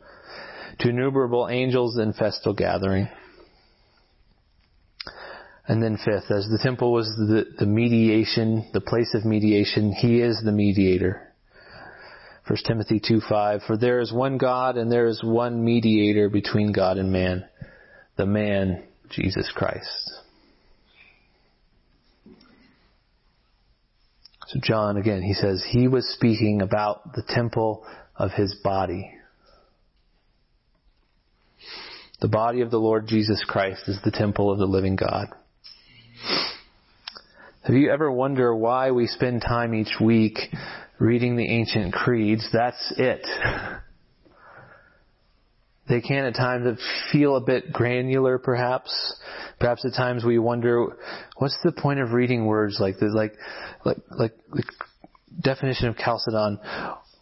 to 0.80 0.88
innumerable 0.88 1.48
angels 1.50 1.98
in 1.98 2.14
festal 2.14 2.54
gathering. 2.54 3.08
And 5.66 5.82
then 5.82 5.98
fifth, 5.98 6.30
as 6.30 6.48
the 6.48 6.58
temple 6.62 6.90
was 6.90 7.06
the, 7.18 7.44
the 7.58 7.66
mediation, 7.66 8.70
the 8.72 8.80
place 8.80 9.12
of 9.12 9.26
mediation, 9.26 9.92
he 9.92 10.20
is 10.22 10.40
the 10.42 10.52
mediator. 10.52 11.34
1 12.46 12.58
Timothy 12.66 13.02
2 13.06 13.20
5, 13.28 13.62
for 13.66 13.76
there 13.76 14.00
is 14.00 14.10
one 14.10 14.38
God 14.38 14.78
and 14.78 14.90
there 14.90 15.06
is 15.06 15.22
one 15.22 15.62
mediator 15.62 16.30
between 16.30 16.72
God 16.72 16.96
and 16.96 17.12
man, 17.12 17.44
the 18.16 18.24
man, 18.24 18.84
Jesus 19.10 19.52
Christ. 19.54 20.12
So 24.48 24.58
John, 24.62 24.96
again, 24.96 25.20
he 25.20 25.34
says 25.34 25.62
he 25.68 25.88
was 25.88 26.08
speaking 26.14 26.62
about 26.62 27.14
the 27.14 27.22
temple 27.22 27.84
of 28.16 28.32
his 28.32 28.54
body. 28.64 29.10
The 32.22 32.28
body 32.28 32.62
of 32.62 32.70
the 32.70 32.78
Lord 32.78 33.06
Jesus 33.06 33.44
Christ 33.46 33.82
is 33.88 33.98
the 34.02 34.10
temple 34.10 34.50
of 34.50 34.58
the 34.58 34.64
living 34.64 34.96
God. 34.96 35.28
Have 37.64 37.76
you 37.76 37.90
ever 37.90 38.10
wondered 38.10 38.56
why 38.56 38.90
we 38.90 39.06
spend 39.06 39.42
time 39.42 39.74
each 39.74 40.00
week 40.00 40.38
reading 40.98 41.36
the 41.36 41.46
ancient 41.46 41.92
creeds? 41.92 42.48
That's 42.50 42.94
it. 42.96 43.26
They 45.88 46.00
can 46.00 46.24
at 46.24 46.34
times 46.34 46.78
feel 47.12 47.36
a 47.36 47.40
bit 47.40 47.72
granular, 47.72 48.38
perhaps. 48.38 49.16
Perhaps 49.58 49.84
at 49.84 49.94
times 49.94 50.24
we 50.24 50.38
wonder, 50.38 50.96
what's 51.36 51.58
the 51.64 51.72
point 51.72 52.00
of 52.00 52.12
reading 52.12 52.46
words 52.46 52.78
like 52.78 52.98
this? 52.98 53.12
Like, 53.14 53.34
like, 53.84 53.98
like 54.10 54.32
the 54.52 54.62
definition 55.40 55.88
of 55.88 55.96
Chalcedon. 55.96 56.60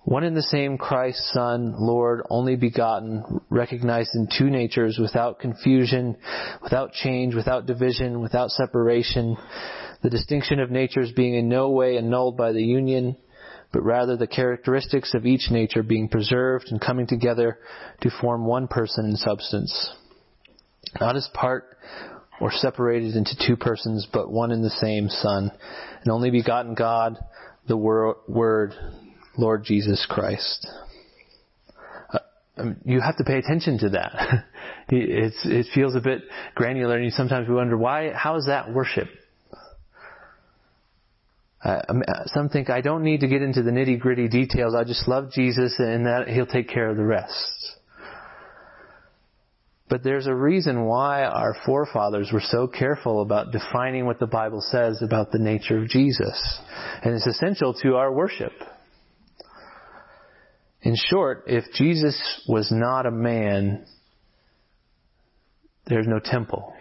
One 0.04 0.22
and 0.22 0.36
the 0.36 0.42
same 0.42 0.78
Christ, 0.78 1.18
Son, 1.32 1.74
Lord, 1.78 2.22
only 2.30 2.54
begotten, 2.54 3.40
recognized 3.50 4.10
in 4.14 4.28
two 4.38 4.50
natures, 4.50 4.98
without 5.00 5.40
confusion, 5.40 6.16
without 6.62 6.92
change, 6.92 7.34
without 7.34 7.66
division, 7.66 8.20
without 8.20 8.50
separation. 8.50 9.36
The 10.02 10.10
distinction 10.10 10.60
of 10.60 10.70
natures 10.70 11.10
being 11.10 11.34
in 11.34 11.48
no 11.48 11.70
way 11.70 11.96
annulled 11.98 12.36
by 12.36 12.52
the 12.52 12.62
union 12.62 13.16
but 13.76 13.84
rather 13.84 14.16
the 14.16 14.26
characteristics 14.26 15.12
of 15.12 15.26
each 15.26 15.50
nature 15.50 15.82
being 15.82 16.08
preserved 16.08 16.68
and 16.70 16.80
coming 16.80 17.06
together 17.06 17.58
to 18.00 18.08
form 18.22 18.46
one 18.46 18.68
person 18.68 19.04
in 19.04 19.16
substance. 19.16 19.94
Not 20.98 21.14
as 21.14 21.28
part 21.34 21.76
or 22.40 22.50
separated 22.50 23.14
into 23.14 23.36
two 23.46 23.54
persons, 23.54 24.08
but 24.10 24.32
one 24.32 24.50
and 24.50 24.64
the 24.64 24.70
same 24.70 25.10
Son, 25.10 25.50
and 26.00 26.10
only 26.10 26.30
begotten 26.30 26.74
God, 26.74 27.18
the 27.68 27.76
wor- 27.76 28.16
word 28.26 28.72
Lord 29.36 29.64
Jesus 29.64 30.06
Christ. 30.08 30.66
Uh, 32.10 32.18
um, 32.56 32.76
you 32.86 33.02
have 33.02 33.18
to 33.18 33.24
pay 33.24 33.36
attention 33.36 33.76
to 33.80 33.90
that. 33.90 34.44
it 34.88 35.66
feels 35.74 35.94
a 35.94 36.00
bit 36.00 36.22
granular, 36.54 36.96
and 36.96 37.12
sometimes 37.12 37.46
we 37.46 37.54
wonder 37.54 37.76
why. 37.76 38.10
How 38.14 38.36
is 38.36 38.46
that 38.46 38.72
worship? 38.72 39.08
Uh, 41.66 41.82
um, 41.88 42.02
uh, 42.06 42.22
some 42.26 42.48
think 42.48 42.70
I 42.70 42.80
don't 42.80 43.02
need 43.02 43.20
to 43.20 43.26
get 43.26 43.42
into 43.42 43.60
the 43.60 43.72
nitty 43.72 43.98
gritty 43.98 44.28
details. 44.28 44.76
I 44.76 44.84
just 44.84 45.08
love 45.08 45.32
Jesus, 45.32 45.74
and 45.78 46.06
that 46.06 46.28
He'll 46.28 46.46
take 46.46 46.68
care 46.68 46.88
of 46.88 46.96
the 46.96 47.04
rest. 47.04 47.34
But 49.88 50.04
there's 50.04 50.28
a 50.28 50.34
reason 50.34 50.84
why 50.84 51.24
our 51.24 51.56
forefathers 51.66 52.30
were 52.32 52.42
so 52.42 52.68
careful 52.68 53.20
about 53.20 53.50
defining 53.50 54.06
what 54.06 54.20
the 54.20 54.28
Bible 54.28 54.60
says 54.60 55.02
about 55.02 55.32
the 55.32 55.40
nature 55.40 55.78
of 55.78 55.88
Jesus. 55.88 56.60
And 57.02 57.14
it's 57.14 57.26
essential 57.26 57.74
to 57.82 57.96
our 57.96 58.12
worship. 58.12 58.52
In 60.82 60.94
short, 60.94 61.44
if 61.48 61.64
Jesus 61.74 62.44
was 62.48 62.70
not 62.70 63.06
a 63.06 63.10
man, 63.10 63.86
there's 65.86 66.06
no 66.06 66.20
temple. 66.22 66.72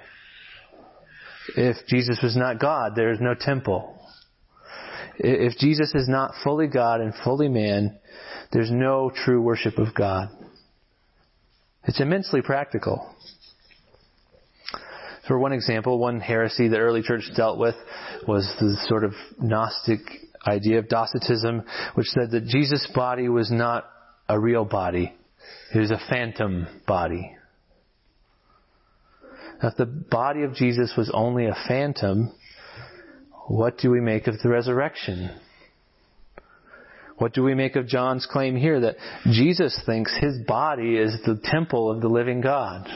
If 1.55 1.77
Jesus 1.87 2.19
was 2.21 2.35
not 2.35 2.59
God, 2.59 2.93
there 2.95 3.11
is 3.11 3.19
no 3.19 3.33
temple. 3.39 3.94
If 5.17 5.57
Jesus 5.57 5.93
is 5.95 6.07
not 6.07 6.33
fully 6.43 6.67
God 6.67 7.01
and 7.01 7.13
fully 7.23 7.47
man, 7.47 7.97
there's 8.51 8.71
no 8.71 9.11
true 9.13 9.41
worship 9.41 9.77
of 9.77 9.93
God. 9.93 10.29
It's 11.85 12.01
immensely 12.01 12.41
practical. 12.41 13.15
For 15.27 15.39
one 15.39 15.53
example, 15.53 15.97
one 15.97 16.19
heresy 16.19 16.67
the 16.67 16.77
early 16.77 17.01
church 17.01 17.23
dealt 17.35 17.57
with 17.57 17.75
was 18.27 18.51
the 18.59 18.77
sort 18.87 19.03
of 19.03 19.13
Gnostic 19.39 19.99
idea 20.45 20.79
of 20.79 20.87
Docetism, 20.87 21.63
which 21.95 22.07
said 22.07 22.31
that 22.31 22.45
Jesus' 22.45 22.87
body 22.93 23.29
was 23.29 23.49
not 23.51 23.85
a 24.29 24.39
real 24.39 24.65
body. 24.65 25.13
It 25.73 25.79
was 25.79 25.91
a 25.91 25.99
phantom 26.09 26.67
body. 26.87 27.35
Now, 29.61 29.69
if 29.69 29.77
the 29.77 29.85
body 29.85 30.43
of 30.43 30.53
Jesus 30.53 30.93
was 30.97 31.09
only 31.13 31.45
a 31.45 31.55
phantom, 31.67 32.33
what 33.47 33.77
do 33.77 33.91
we 33.91 34.01
make 34.01 34.27
of 34.27 34.39
the 34.39 34.49
resurrection? 34.49 35.29
What 37.17 37.33
do 37.33 37.43
we 37.43 37.53
make 37.53 37.75
of 37.75 37.87
John's 37.87 38.25
claim 38.25 38.55
here 38.55 38.81
that 38.81 38.97
Jesus 39.25 39.79
thinks 39.85 40.13
his 40.19 40.37
body 40.45 40.97
is 40.97 41.17
the 41.25 41.39
temple 41.43 41.89
of 41.89 42.01
the 42.01 42.09
living 42.09 42.41
God? 42.41 42.87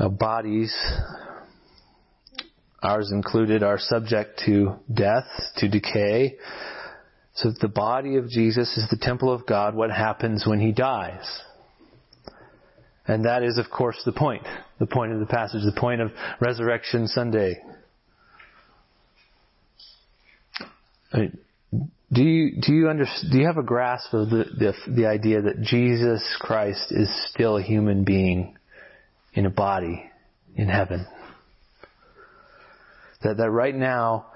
Now, 0.00 0.08
bodies, 0.08 0.74
ours 2.82 3.10
included, 3.12 3.62
are 3.62 3.78
subject 3.78 4.42
to 4.46 4.76
death, 4.92 5.26
to 5.58 5.68
decay. 5.68 6.36
So 7.34 7.50
if 7.50 7.58
the 7.58 7.68
body 7.68 8.16
of 8.16 8.28
Jesus 8.28 8.76
is 8.78 8.88
the 8.90 8.96
temple 8.96 9.30
of 9.30 9.46
God. 9.46 9.74
What 9.74 9.90
happens 9.90 10.44
when 10.46 10.58
he 10.58 10.72
dies? 10.72 11.40
And 13.10 13.24
that 13.24 13.42
is, 13.42 13.58
of 13.58 13.68
course, 13.68 14.00
the 14.04 14.12
point. 14.12 14.46
The 14.78 14.86
point 14.86 15.12
of 15.12 15.18
the 15.18 15.26
passage, 15.26 15.62
the 15.64 15.78
point 15.80 16.00
of 16.00 16.12
Resurrection 16.38 17.08
Sunday. 17.08 17.60
I 21.12 21.18
mean, 21.18 21.38
do 22.12 22.22
you 22.22 22.60
do 22.60 22.72
you 22.72 22.88
under, 22.88 23.06
do 23.32 23.38
you 23.38 23.46
have 23.46 23.56
a 23.56 23.64
grasp 23.64 24.14
of 24.14 24.30
the, 24.30 24.44
the 24.56 24.74
the 24.92 25.06
idea 25.06 25.42
that 25.42 25.60
Jesus 25.60 26.22
Christ 26.38 26.92
is 26.92 27.10
still 27.32 27.56
a 27.56 27.62
human 27.62 28.04
being 28.04 28.56
in 29.34 29.44
a 29.44 29.50
body 29.50 30.08
in 30.54 30.68
heaven? 30.68 31.04
That 33.24 33.38
that 33.38 33.50
right 33.50 33.74
now 33.74 34.26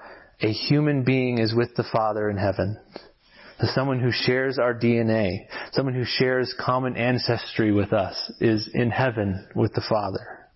a 0.41 0.51
human 0.51 1.05
being 1.05 1.37
is 1.37 1.55
with 1.55 1.75
the 1.75 1.85
Father 1.93 2.29
in 2.29 2.35
heaven 2.35 2.77
to 3.59 3.67
someone 3.67 3.99
who 3.99 4.11
shares 4.11 4.59
our 4.59 4.73
DNA, 4.73 5.45
someone 5.71 5.95
who 5.95 6.03
shares 6.05 6.53
common 6.59 6.97
ancestry 6.97 7.71
with 7.71 7.93
us, 7.93 8.31
is 8.41 8.69
in 8.73 8.89
heaven 8.89 9.47
with 9.55 9.73
the 9.73 9.83
Father. 9.87 10.49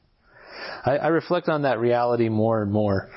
I, 0.86 0.98
I 0.98 1.08
reflect 1.08 1.48
on 1.48 1.62
that 1.64 1.80
reality 1.80 2.30
more 2.30 2.62
and 2.62 2.72
more, 2.72 3.10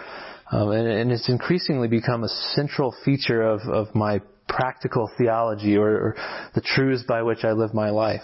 um, 0.51 0.71
and, 0.71 0.87
and, 0.87 1.13
it's 1.13 1.29
increasingly 1.29 1.89
become 1.89 2.25
a 2.25 2.29
central 2.55 2.95
feature 3.05 3.43
of, 3.43 3.61
of 3.63 3.95
my 3.95 4.21
practical 4.49 5.11
theology 5.17 5.77
or, 5.77 5.89
or 5.89 6.17
the 6.55 6.61
truths 6.61 7.05
by 7.09 7.23
which 7.23 7.43
I 7.43 7.53
live 7.53 7.73
my 7.73 7.91
life 7.91 8.21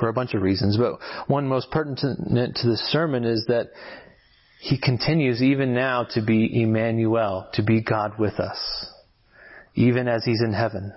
for 0.00 0.08
a 0.08 0.12
bunch 0.12 0.34
of 0.34 0.42
reasons. 0.42 0.76
But 0.76 0.98
one 1.28 1.46
most 1.46 1.70
pertinent 1.70 2.56
to 2.56 2.68
this 2.68 2.80
sermon 2.90 3.24
is 3.24 3.44
that 3.48 3.68
he 4.60 4.78
continues 4.78 5.40
even 5.40 5.72
now 5.72 6.04
to 6.14 6.20
be 6.20 6.62
Emmanuel, 6.62 7.48
to 7.54 7.62
be 7.62 7.80
God 7.80 8.18
with 8.18 8.40
us 8.40 8.58
even 9.78 10.08
as 10.08 10.24
he's 10.24 10.42
in 10.42 10.52
heaven. 10.52 10.92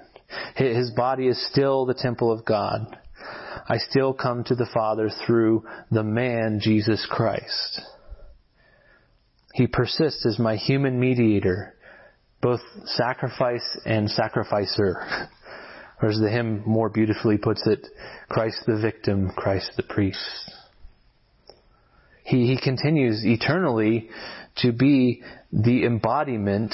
His 0.55 0.89
body 0.91 1.27
is 1.27 1.47
still 1.51 1.85
the 1.85 1.93
temple 1.93 2.31
of 2.31 2.43
God. 2.45 2.97
I 3.69 3.77
still 3.77 4.11
come 4.11 4.43
to 4.45 4.55
the 4.55 4.67
Father 4.73 5.09
through 5.25 5.65
the 5.91 6.03
man 6.03 6.59
Jesus 6.61 7.05
Christ. 7.09 7.81
He 9.53 9.67
persists 9.67 10.25
as 10.25 10.39
my 10.39 10.55
human 10.55 10.99
mediator, 10.99 11.75
both 12.41 12.61
sacrifice 12.85 13.77
and 13.85 14.09
sacrificer. 14.09 15.29
Or 16.03 16.09
as 16.09 16.17
the 16.17 16.31
hymn 16.31 16.63
more 16.65 16.89
beautifully 16.89 17.37
puts 17.37 17.67
it, 17.67 17.85
Christ 18.27 18.63
the 18.65 18.79
victim, 18.81 19.29
Christ 19.37 19.73
the 19.77 19.83
priest. 19.83 20.51
He, 22.23 22.47
he 22.47 22.59
continues 22.59 23.23
eternally 23.23 24.09
to 24.63 24.71
be 24.71 25.21
the 25.53 25.85
embodiment 25.85 26.73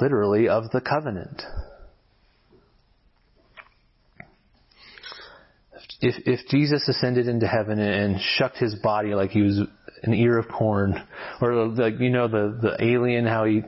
literally 0.00 0.48
of 0.48 0.70
the 0.70 0.80
covenant. 0.80 1.42
If, 6.00 6.16
if 6.26 6.48
Jesus 6.48 6.88
ascended 6.88 7.28
into 7.28 7.46
heaven 7.46 7.78
and 7.78 8.20
shucked 8.20 8.58
his 8.58 8.74
body 8.74 9.14
like 9.14 9.30
he 9.30 9.42
was 9.42 9.60
an 10.02 10.14
ear 10.14 10.38
of 10.38 10.48
corn, 10.48 11.00
or 11.40 11.68
like, 11.68 12.00
you 12.00 12.10
know, 12.10 12.26
the, 12.26 12.58
the 12.60 12.84
alien, 12.84 13.24
how 13.24 13.44
he 13.44 13.62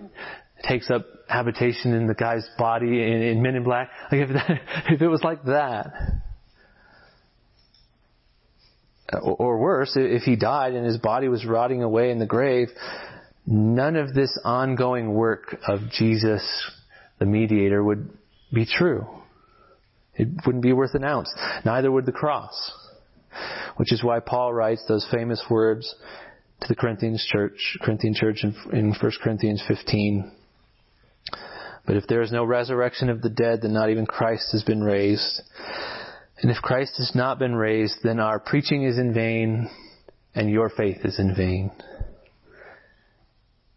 takes 0.66 0.90
up 0.90 1.06
habitation 1.28 1.94
in 1.94 2.06
the 2.06 2.14
guy's 2.14 2.48
body 2.58 3.02
in, 3.02 3.22
in 3.22 3.42
Men 3.42 3.54
in 3.54 3.62
Black, 3.62 3.90
like 4.10 4.22
if, 4.22 4.28
that, 4.30 4.60
if 4.90 5.00
it 5.00 5.08
was 5.08 5.22
like 5.22 5.44
that, 5.44 5.92
or 9.22 9.58
worse, 9.58 9.92
if 9.94 10.22
he 10.22 10.34
died 10.34 10.74
and 10.74 10.84
his 10.84 10.98
body 10.98 11.28
was 11.28 11.44
rotting 11.44 11.82
away 11.82 12.10
in 12.10 12.18
the 12.18 12.26
grave, 12.26 12.68
none 13.46 13.96
of 13.96 14.14
this 14.14 14.38
ongoing 14.44 15.14
work 15.14 15.58
of 15.66 15.80
Jesus, 15.90 16.70
the 17.18 17.26
mediator, 17.26 17.82
would 17.82 18.10
be 18.52 18.66
true. 18.66 19.06
It 20.14 20.28
wouldn't 20.46 20.62
be 20.62 20.72
worth 20.72 20.94
an 20.94 21.04
ounce. 21.04 21.32
Neither 21.64 21.90
would 21.90 22.06
the 22.06 22.12
cross. 22.12 22.72
Which 23.76 23.92
is 23.92 24.04
why 24.04 24.20
Paul 24.20 24.54
writes 24.54 24.84
those 24.86 25.06
famous 25.10 25.42
words 25.50 25.92
to 26.60 26.68
the 26.68 26.76
Corinthians 26.76 27.26
church, 27.30 27.76
Corinthian 27.82 28.14
church 28.14 28.44
in, 28.44 28.54
in 28.72 28.94
1 28.94 29.12
Corinthians 29.22 29.62
15. 29.66 30.30
But 31.86 31.96
if 31.96 32.06
there 32.06 32.22
is 32.22 32.32
no 32.32 32.44
resurrection 32.44 33.10
of 33.10 33.20
the 33.20 33.28
dead, 33.28 33.62
then 33.62 33.72
not 33.72 33.90
even 33.90 34.06
Christ 34.06 34.52
has 34.52 34.62
been 34.62 34.82
raised. 34.82 35.42
And 36.40 36.50
if 36.50 36.58
Christ 36.58 36.94
has 36.98 37.12
not 37.14 37.38
been 37.38 37.54
raised, 37.54 37.96
then 38.02 38.20
our 38.20 38.38
preaching 38.38 38.84
is 38.84 38.98
in 38.98 39.12
vain 39.12 39.68
and 40.34 40.48
your 40.48 40.70
faith 40.70 40.98
is 41.04 41.18
in 41.18 41.34
vain. 41.34 41.70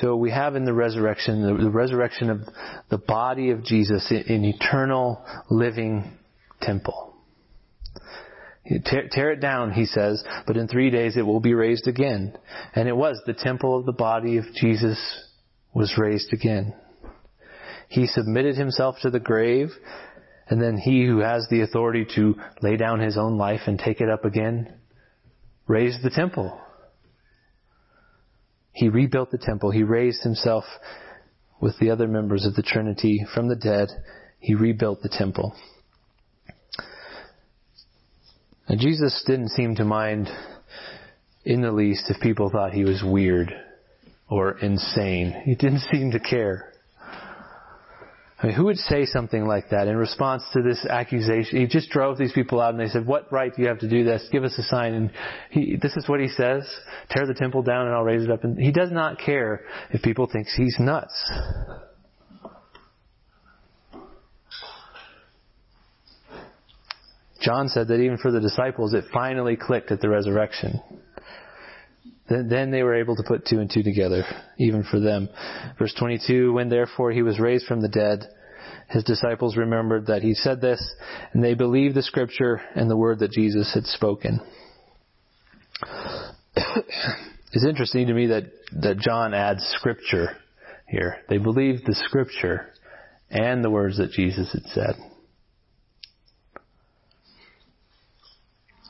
So 0.00 0.16
we 0.16 0.30
have 0.30 0.56
in 0.56 0.64
the 0.64 0.72
resurrection, 0.72 1.42
the, 1.42 1.64
the 1.64 1.70
resurrection 1.70 2.30
of 2.30 2.40
the 2.88 2.98
body 2.98 3.50
of 3.50 3.64
Jesus 3.64 4.10
in, 4.10 4.44
eternal 4.44 5.24
living 5.50 6.16
temple. 6.62 7.14
Tear, 8.84 9.08
tear, 9.10 9.32
it 9.32 9.40
down, 9.40 9.72
he 9.72 9.84
says, 9.84 10.22
but 10.46 10.56
in 10.56 10.68
three 10.68 10.90
days 10.90 11.16
it 11.16 11.26
will 11.26 11.40
be 11.40 11.54
raised 11.54 11.88
again. 11.88 12.36
And 12.74 12.88
it 12.88 12.96
was 12.96 13.20
the 13.26 13.34
temple 13.34 13.78
of 13.78 13.84
the 13.84 13.92
body 13.92 14.36
of 14.36 14.44
Jesus 14.54 14.98
was 15.74 15.94
raised 15.98 16.32
again. 16.32 16.74
He 17.88 18.06
submitted 18.06 18.56
himself 18.56 18.96
to 19.02 19.10
the 19.10 19.18
grave, 19.18 19.70
and 20.48 20.62
then 20.62 20.76
he 20.76 21.04
who 21.04 21.18
has 21.18 21.46
the 21.50 21.62
authority 21.62 22.06
to 22.14 22.36
lay 22.62 22.76
down 22.76 23.00
his 23.00 23.18
own 23.18 23.36
life 23.36 23.62
and 23.66 23.78
take 23.78 24.00
it 24.00 24.08
up 24.08 24.24
again 24.24 24.74
raised 25.66 26.02
the 26.02 26.10
temple. 26.10 26.60
He 28.72 28.88
rebuilt 28.88 29.30
the 29.30 29.38
temple. 29.38 29.70
He 29.70 29.82
raised 29.82 30.22
himself 30.22 30.64
with 31.60 31.78
the 31.78 31.90
other 31.90 32.08
members 32.08 32.46
of 32.46 32.54
the 32.54 32.62
Trinity 32.62 33.24
from 33.34 33.48
the 33.48 33.56
dead, 33.56 33.88
he 34.38 34.54
rebuilt 34.54 35.02
the 35.02 35.08
temple. 35.10 35.54
And 38.66 38.80
Jesus 38.80 39.22
didn't 39.26 39.50
seem 39.50 39.74
to 39.76 39.84
mind 39.84 40.28
in 41.44 41.60
the 41.60 41.72
least 41.72 42.04
if 42.08 42.20
people 42.20 42.50
thought 42.50 42.72
he 42.72 42.84
was 42.84 43.02
weird 43.04 43.52
or 44.28 44.58
insane. 44.58 45.42
He 45.44 45.54
didn't 45.54 45.82
seem 45.92 46.12
to 46.12 46.20
care. 46.20 46.72
I 48.42 48.46
mean, 48.46 48.56
who 48.56 48.64
would 48.64 48.78
say 48.78 49.04
something 49.04 49.44
like 49.44 49.68
that 49.68 49.86
in 49.86 49.96
response 49.96 50.42
to 50.54 50.62
this 50.62 50.86
accusation? 50.86 51.60
He 51.60 51.66
just 51.66 51.90
drove 51.90 52.16
these 52.16 52.32
people 52.32 52.58
out 52.58 52.72
and 52.72 52.80
they 52.80 52.88
said, 52.88 53.06
what 53.06 53.30
right 53.30 53.54
do 53.54 53.60
you 53.60 53.68
have 53.68 53.80
to 53.80 53.88
do 53.88 54.02
this? 54.02 54.26
Give 54.32 54.44
us 54.44 54.56
a 54.56 54.62
sign. 54.62 54.94
And 54.94 55.10
he, 55.50 55.76
this 55.76 55.94
is 55.94 56.08
what 56.08 56.20
he 56.20 56.28
says. 56.28 56.66
Tear 57.10 57.26
the 57.26 57.34
temple 57.34 57.62
down 57.62 57.86
and 57.86 57.94
I'll 57.94 58.02
raise 58.02 58.22
it 58.22 58.30
up. 58.30 58.44
And 58.44 58.58
he 58.58 58.72
does 58.72 58.90
not 58.90 59.18
care 59.18 59.64
if 59.90 60.00
people 60.00 60.26
think 60.26 60.46
he's 60.46 60.76
nuts. 60.78 61.12
John 67.42 67.68
said 67.68 67.88
that 67.88 68.00
even 68.00 68.16
for 68.16 68.30
the 68.30 68.40
disciples, 68.40 68.94
it 68.94 69.04
finally 69.12 69.56
clicked 69.56 69.90
at 69.90 70.00
the 70.00 70.08
resurrection. 70.08 70.80
Then 72.30 72.70
they 72.70 72.84
were 72.84 72.94
able 72.94 73.16
to 73.16 73.24
put 73.26 73.44
two 73.44 73.58
and 73.58 73.68
two 73.68 73.82
together, 73.82 74.22
even 74.56 74.84
for 74.84 75.00
them. 75.00 75.28
Verse 75.78 75.92
22, 75.98 76.52
when 76.52 76.68
therefore 76.68 77.10
he 77.10 77.22
was 77.22 77.40
raised 77.40 77.66
from 77.66 77.80
the 77.80 77.88
dead, 77.88 78.20
his 78.88 79.02
disciples 79.02 79.56
remembered 79.56 80.06
that 80.06 80.22
he 80.22 80.34
said 80.34 80.60
this, 80.60 80.80
and 81.32 81.42
they 81.42 81.54
believed 81.54 81.96
the 81.96 82.02
scripture 82.02 82.60
and 82.76 82.88
the 82.88 82.96
word 82.96 83.18
that 83.18 83.32
Jesus 83.32 83.74
had 83.74 83.84
spoken. 83.84 84.40
it's 86.56 87.66
interesting 87.66 88.06
to 88.06 88.14
me 88.14 88.26
that, 88.28 88.44
that 88.80 88.98
John 88.98 89.34
adds 89.34 89.64
scripture 89.78 90.36
here. 90.86 91.16
They 91.28 91.38
believed 91.38 91.84
the 91.84 91.96
scripture 91.96 92.66
and 93.28 93.64
the 93.64 93.70
words 93.70 93.98
that 93.98 94.12
Jesus 94.12 94.52
had 94.52 94.64
said. 94.72 94.94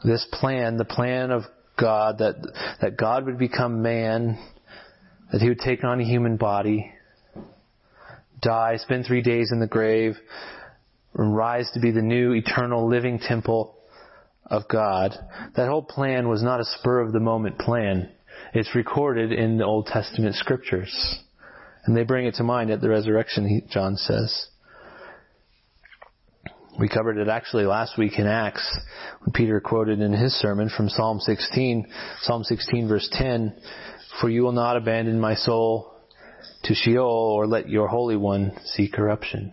This 0.04 0.26
plan, 0.30 0.76
the 0.76 0.84
plan 0.84 1.30
of 1.30 1.42
God, 1.80 2.18
that, 2.18 2.34
that 2.80 2.96
God 2.96 3.26
would 3.26 3.38
become 3.38 3.82
man, 3.82 4.38
that 5.32 5.40
he 5.40 5.48
would 5.48 5.60
take 5.60 5.84
on 5.84 6.00
a 6.00 6.04
human 6.04 6.36
body, 6.36 6.92
die, 8.40 8.76
spend 8.76 9.06
three 9.06 9.22
days 9.22 9.50
in 9.52 9.60
the 9.60 9.66
grave, 9.66 10.16
and 11.14 11.34
rise 11.34 11.70
to 11.74 11.80
be 11.80 11.90
the 11.90 12.02
new 12.02 12.32
eternal 12.32 12.88
living 12.88 13.18
temple 13.18 13.76
of 14.46 14.68
God. 14.68 15.12
That 15.56 15.68
whole 15.68 15.82
plan 15.82 16.28
was 16.28 16.42
not 16.42 16.60
a 16.60 16.64
spur 16.64 17.00
of 17.00 17.12
the 17.12 17.20
moment 17.20 17.58
plan. 17.58 18.10
It's 18.52 18.74
recorded 18.74 19.32
in 19.32 19.58
the 19.58 19.64
Old 19.64 19.86
Testament 19.86 20.34
scriptures. 20.34 21.18
And 21.84 21.96
they 21.96 22.02
bring 22.02 22.26
it 22.26 22.34
to 22.34 22.44
mind 22.44 22.70
at 22.70 22.80
the 22.80 22.88
resurrection, 22.88 23.62
John 23.70 23.96
says. 23.96 24.48
We 26.80 26.88
covered 26.88 27.18
it 27.18 27.28
actually 27.28 27.66
last 27.66 27.98
week 27.98 28.18
in 28.18 28.26
Acts 28.26 28.66
when 29.20 29.32
Peter 29.34 29.60
quoted 29.60 30.00
in 30.00 30.14
his 30.14 30.32
sermon 30.32 30.70
from 30.74 30.88
Psalm 30.88 31.20
16, 31.20 31.86
Psalm 32.22 32.42
16 32.42 32.88
verse 32.88 33.06
10, 33.12 33.54
For 34.18 34.30
you 34.30 34.44
will 34.44 34.52
not 34.52 34.78
abandon 34.78 35.20
my 35.20 35.34
soul 35.34 35.92
to 36.64 36.74
Sheol 36.74 37.04
or 37.04 37.46
let 37.46 37.68
your 37.68 37.86
Holy 37.86 38.16
One 38.16 38.52
see 38.64 38.88
corruption. 38.88 39.52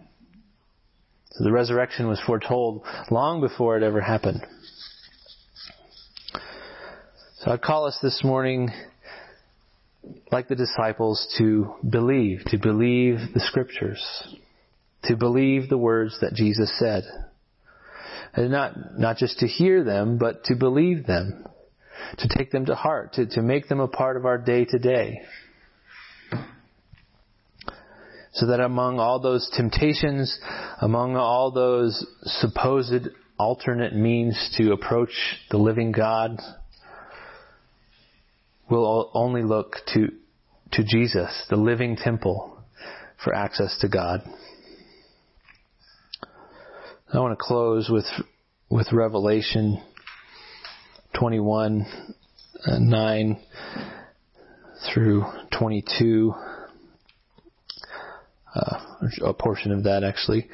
So 1.31 1.43
the 1.43 1.51
resurrection 1.51 2.07
was 2.07 2.21
foretold 2.25 2.85
long 3.11 3.41
before 3.41 3.75
it 3.75 3.83
ever 3.83 3.99
happened. 3.99 4.45
So 7.39 7.51
I'd 7.51 7.61
call 7.61 7.87
us 7.87 7.99
this 8.01 8.21
morning, 8.23 8.69
like 10.31 10.47
the 10.47 10.55
disciples, 10.55 11.27
to 11.39 11.75
believe, 11.89 12.45
to 12.45 12.57
believe 12.57 13.17
the 13.33 13.41
scriptures 13.41 14.01
to 15.03 15.15
believe 15.15 15.69
the 15.69 15.77
words 15.77 16.17
that 16.21 16.33
Jesus 16.33 16.71
said. 16.79 17.03
And 18.33 18.51
not, 18.51 18.99
not 18.99 19.17
just 19.17 19.39
to 19.39 19.47
hear 19.47 19.83
them, 19.83 20.17
but 20.17 20.43
to 20.45 20.55
believe 20.55 21.05
them, 21.05 21.45
to 22.19 22.27
take 22.37 22.51
them 22.51 22.65
to 22.65 22.75
heart, 22.75 23.13
to, 23.13 23.25
to 23.27 23.41
make 23.41 23.67
them 23.67 23.79
a 23.79 23.87
part 23.87 24.17
of 24.17 24.25
our 24.25 24.37
day 24.37 24.65
to 24.65 24.79
day. 24.79 25.21
So 28.33 28.47
that 28.47 28.59
among 28.59 28.99
all 28.99 29.19
those 29.19 29.49
temptations, 29.55 30.37
among 30.81 31.15
all 31.15 31.51
those 31.51 32.05
supposed 32.23 33.07
alternate 33.39 33.95
means 33.95 34.55
to 34.57 34.73
approach 34.73 35.09
the 35.49 35.57
living 35.57 35.91
God, 35.91 36.39
we'll 38.69 39.09
only 39.13 39.43
look 39.43 39.77
to, 39.93 40.09
to 40.73 40.83
Jesus, 40.83 41.29
the 41.49 41.55
living 41.55 41.95
temple, 41.95 42.59
for 43.23 43.33
access 43.33 43.75
to 43.81 43.89
God. 43.89 44.21
I 47.13 47.19
want 47.19 47.39
to 47.39 47.41
close 47.41 47.89
with 47.89 48.03
with 48.69 48.91
Revelation 48.91 49.81
21 51.17 51.85
uh, 52.65 52.79
9 52.79 53.39
through 54.93 55.23
22 55.57 56.33
uh, 58.53 58.79
a 59.23 59.33
portion 59.33 59.71
of 59.71 59.85
that 59.85 60.03
actually 60.03 60.49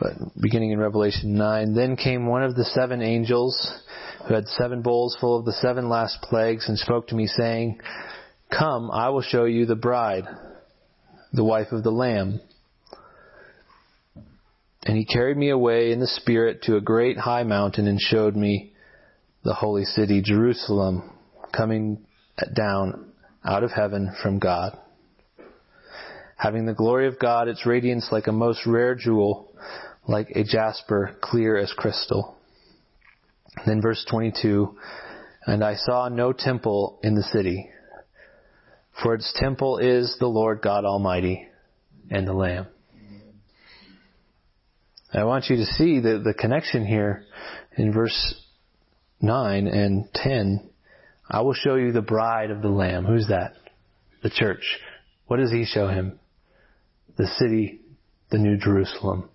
but 0.00 0.12
beginning 0.40 0.70
in 0.70 0.78
Revelation 0.78 1.34
9 1.34 1.74
then 1.74 1.96
came 1.96 2.28
one 2.28 2.42
of 2.42 2.56
the 2.56 2.64
seven 2.64 3.02
angels 3.02 3.82
who 4.26 4.32
had 4.32 4.48
seven 4.48 4.80
bowls 4.80 5.18
full 5.20 5.38
of 5.38 5.44
the 5.44 5.52
seven 5.52 5.90
last 5.90 6.22
plagues 6.22 6.66
and 6.66 6.78
spoke 6.78 7.08
to 7.08 7.14
me 7.14 7.26
saying 7.26 7.78
come 8.50 8.90
I 8.90 9.10
will 9.10 9.20
show 9.20 9.44
you 9.44 9.66
the 9.66 9.76
bride 9.76 10.24
the 11.34 11.44
wife 11.44 11.72
of 11.72 11.82
the 11.82 11.90
lamb 11.90 12.40
and 14.84 14.96
he 14.96 15.04
carried 15.04 15.36
me 15.36 15.48
away 15.48 15.92
in 15.92 16.00
the 16.00 16.06
Spirit 16.06 16.62
to 16.62 16.76
a 16.76 16.80
great 16.80 17.16
high 17.16 17.42
mountain 17.42 17.86
and 17.86 18.00
showed 18.00 18.36
me 18.36 18.72
the 19.42 19.54
holy 19.54 19.84
city, 19.84 20.20
Jerusalem, 20.22 21.10
coming 21.56 22.04
down 22.54 23.12
out 23.44 23.64
of 23.64 23.70
heaven 23.70 24.14
from 24.22 24.38
God. 24.38 24.76
Having 26.36 26.66
the 26.66 26.74
glory 26.74 27.06
of 27.06 27.18
God, 27.18 27.48
its 27.48 27.64
radiance 27.64 28.08
like 28.10 28.26
a 28.26 28.32
most 28.32 28.66
rare 28.66 28.94
jewel, 28.94 29.52
like 30.06 30.28
a 30.30 30.44
jasper, 30.44 31.16
clear 31.22 31.56
as 31.56 31.72
crystal. 31.72 32.36
Then 33.66 33.80
verse 33.80 34.04
22, 34.10 34.76
and 35.46 35.64
I 35.64 35.76
saw 35.76 36.08
no 36.08 36.32
temple 36.32 36.98
in 37.02 37.14
the 37.14 37.22
city, 37.22 37.70
for 39.02 39.14
its 39.14 39.32
temple 39.36 39.78
is 39.78 40.16
the 40.20 40.26
Lord 40.26 40.60
God 40.60 40.84
Almighty 40.84 41.46
and 42.10 42.26
the 42.26 42.34
Lamb. 42.34 42.66
I 45.14 45.24
want 45.24 45.46
you 45.48 45.56
to 45.56 45.64
see 45.64 46.00
the, 46.00 46.20
the 46.24 46.34
connection 46.34 46.84
here 46.84 47.24
in 47.76 47.92
verse 47.92 48.34
9 49.20 49.66
and 49.68 50.08
10. 50.12 50.70
I 51.30 51.40
will 51.42 51.54
show 51.54 51.76
you 51.76 51.92
the 51.92 52.02
bride 52.02 52.50
of 52.50 52.62
the 52.62 52.68
Lamb. 52.68 53.04
Who's 53.04 53.28
that? 53.28 53.52
The 54.22 54.30
church. 54.30 54.64
What 55.26 55.36
does 55.36 55.52
he 55.52 55.64
show 55.64 55.88
him? 55.88 56.18
The 57.16 57.28
city, 57.38 57.80
the 58.30 58.38
New 58.38 58.56
Jerusalem. 58.56 59.28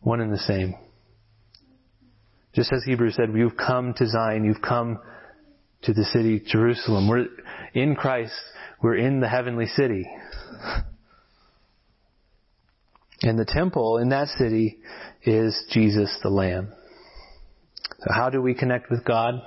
One 0.00 0.20
and 0.20 0.32
the 0.32 0.38
same. 0.38 0.74
Just 2.52 2.72
as 2.72 2.82
Hebrews 2.84 3.14
said, 3.16 3.30
you've 3.34 3.56
come 3.56 3.94
to 3.94 4.08
Zion, 4.08 4.44
you've 4.44 4.62
come 4.62 4.98
to 5.82 5.92
the 5.92 6.04
city 6.04 6.42
Jerusalem. 6.44 7.08
We're 7.08 7.26
in 7.72 7.94
Christ, 7.94 8.34
we're 8.82 8.96
in 8.96 9.20
the 9.20 9.28
heavenly 9.28 9.66
city. 9.66 10.06
And 13.22 13.38
the 13.38 13.44
temple 13.44 13.98
in 13.98 14.10
that 14.10 14.28
city 14.28 14.78
is 15.24 15.64
Jesus 15.70 16.18
the 16.22 16.28
Lamb. 16.28 16.72
So 18.00 18.12
how 18.12 18.30
do 18.30 18.42
we 18.42 18.54
connect 18.54 18.90
with 18.90 19.04
God? 19.04 19.40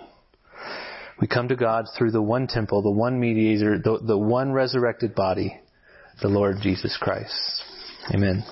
We 1.20 1.28
come 1.28 1.48
to 1.50 1.56
God 1.56 1.86
through 1.98 2.12
the 2.12 2.22
one 2.22 2.48
temple, 2.48 2.82
the 2.82 2.92
one 2.92 3.20
mediator, 3.20 3.80
the, 3.80 4.00
the 4.06 4.18
one 4.18 4.52
resurrected 4.52 5.16
body, 5.16 5.60
the 6.22 6.28
Lord 6.28 6.58
Jesus 6.62 6.98
Christ. 7.00 7.34
Amen. 8.14 8.44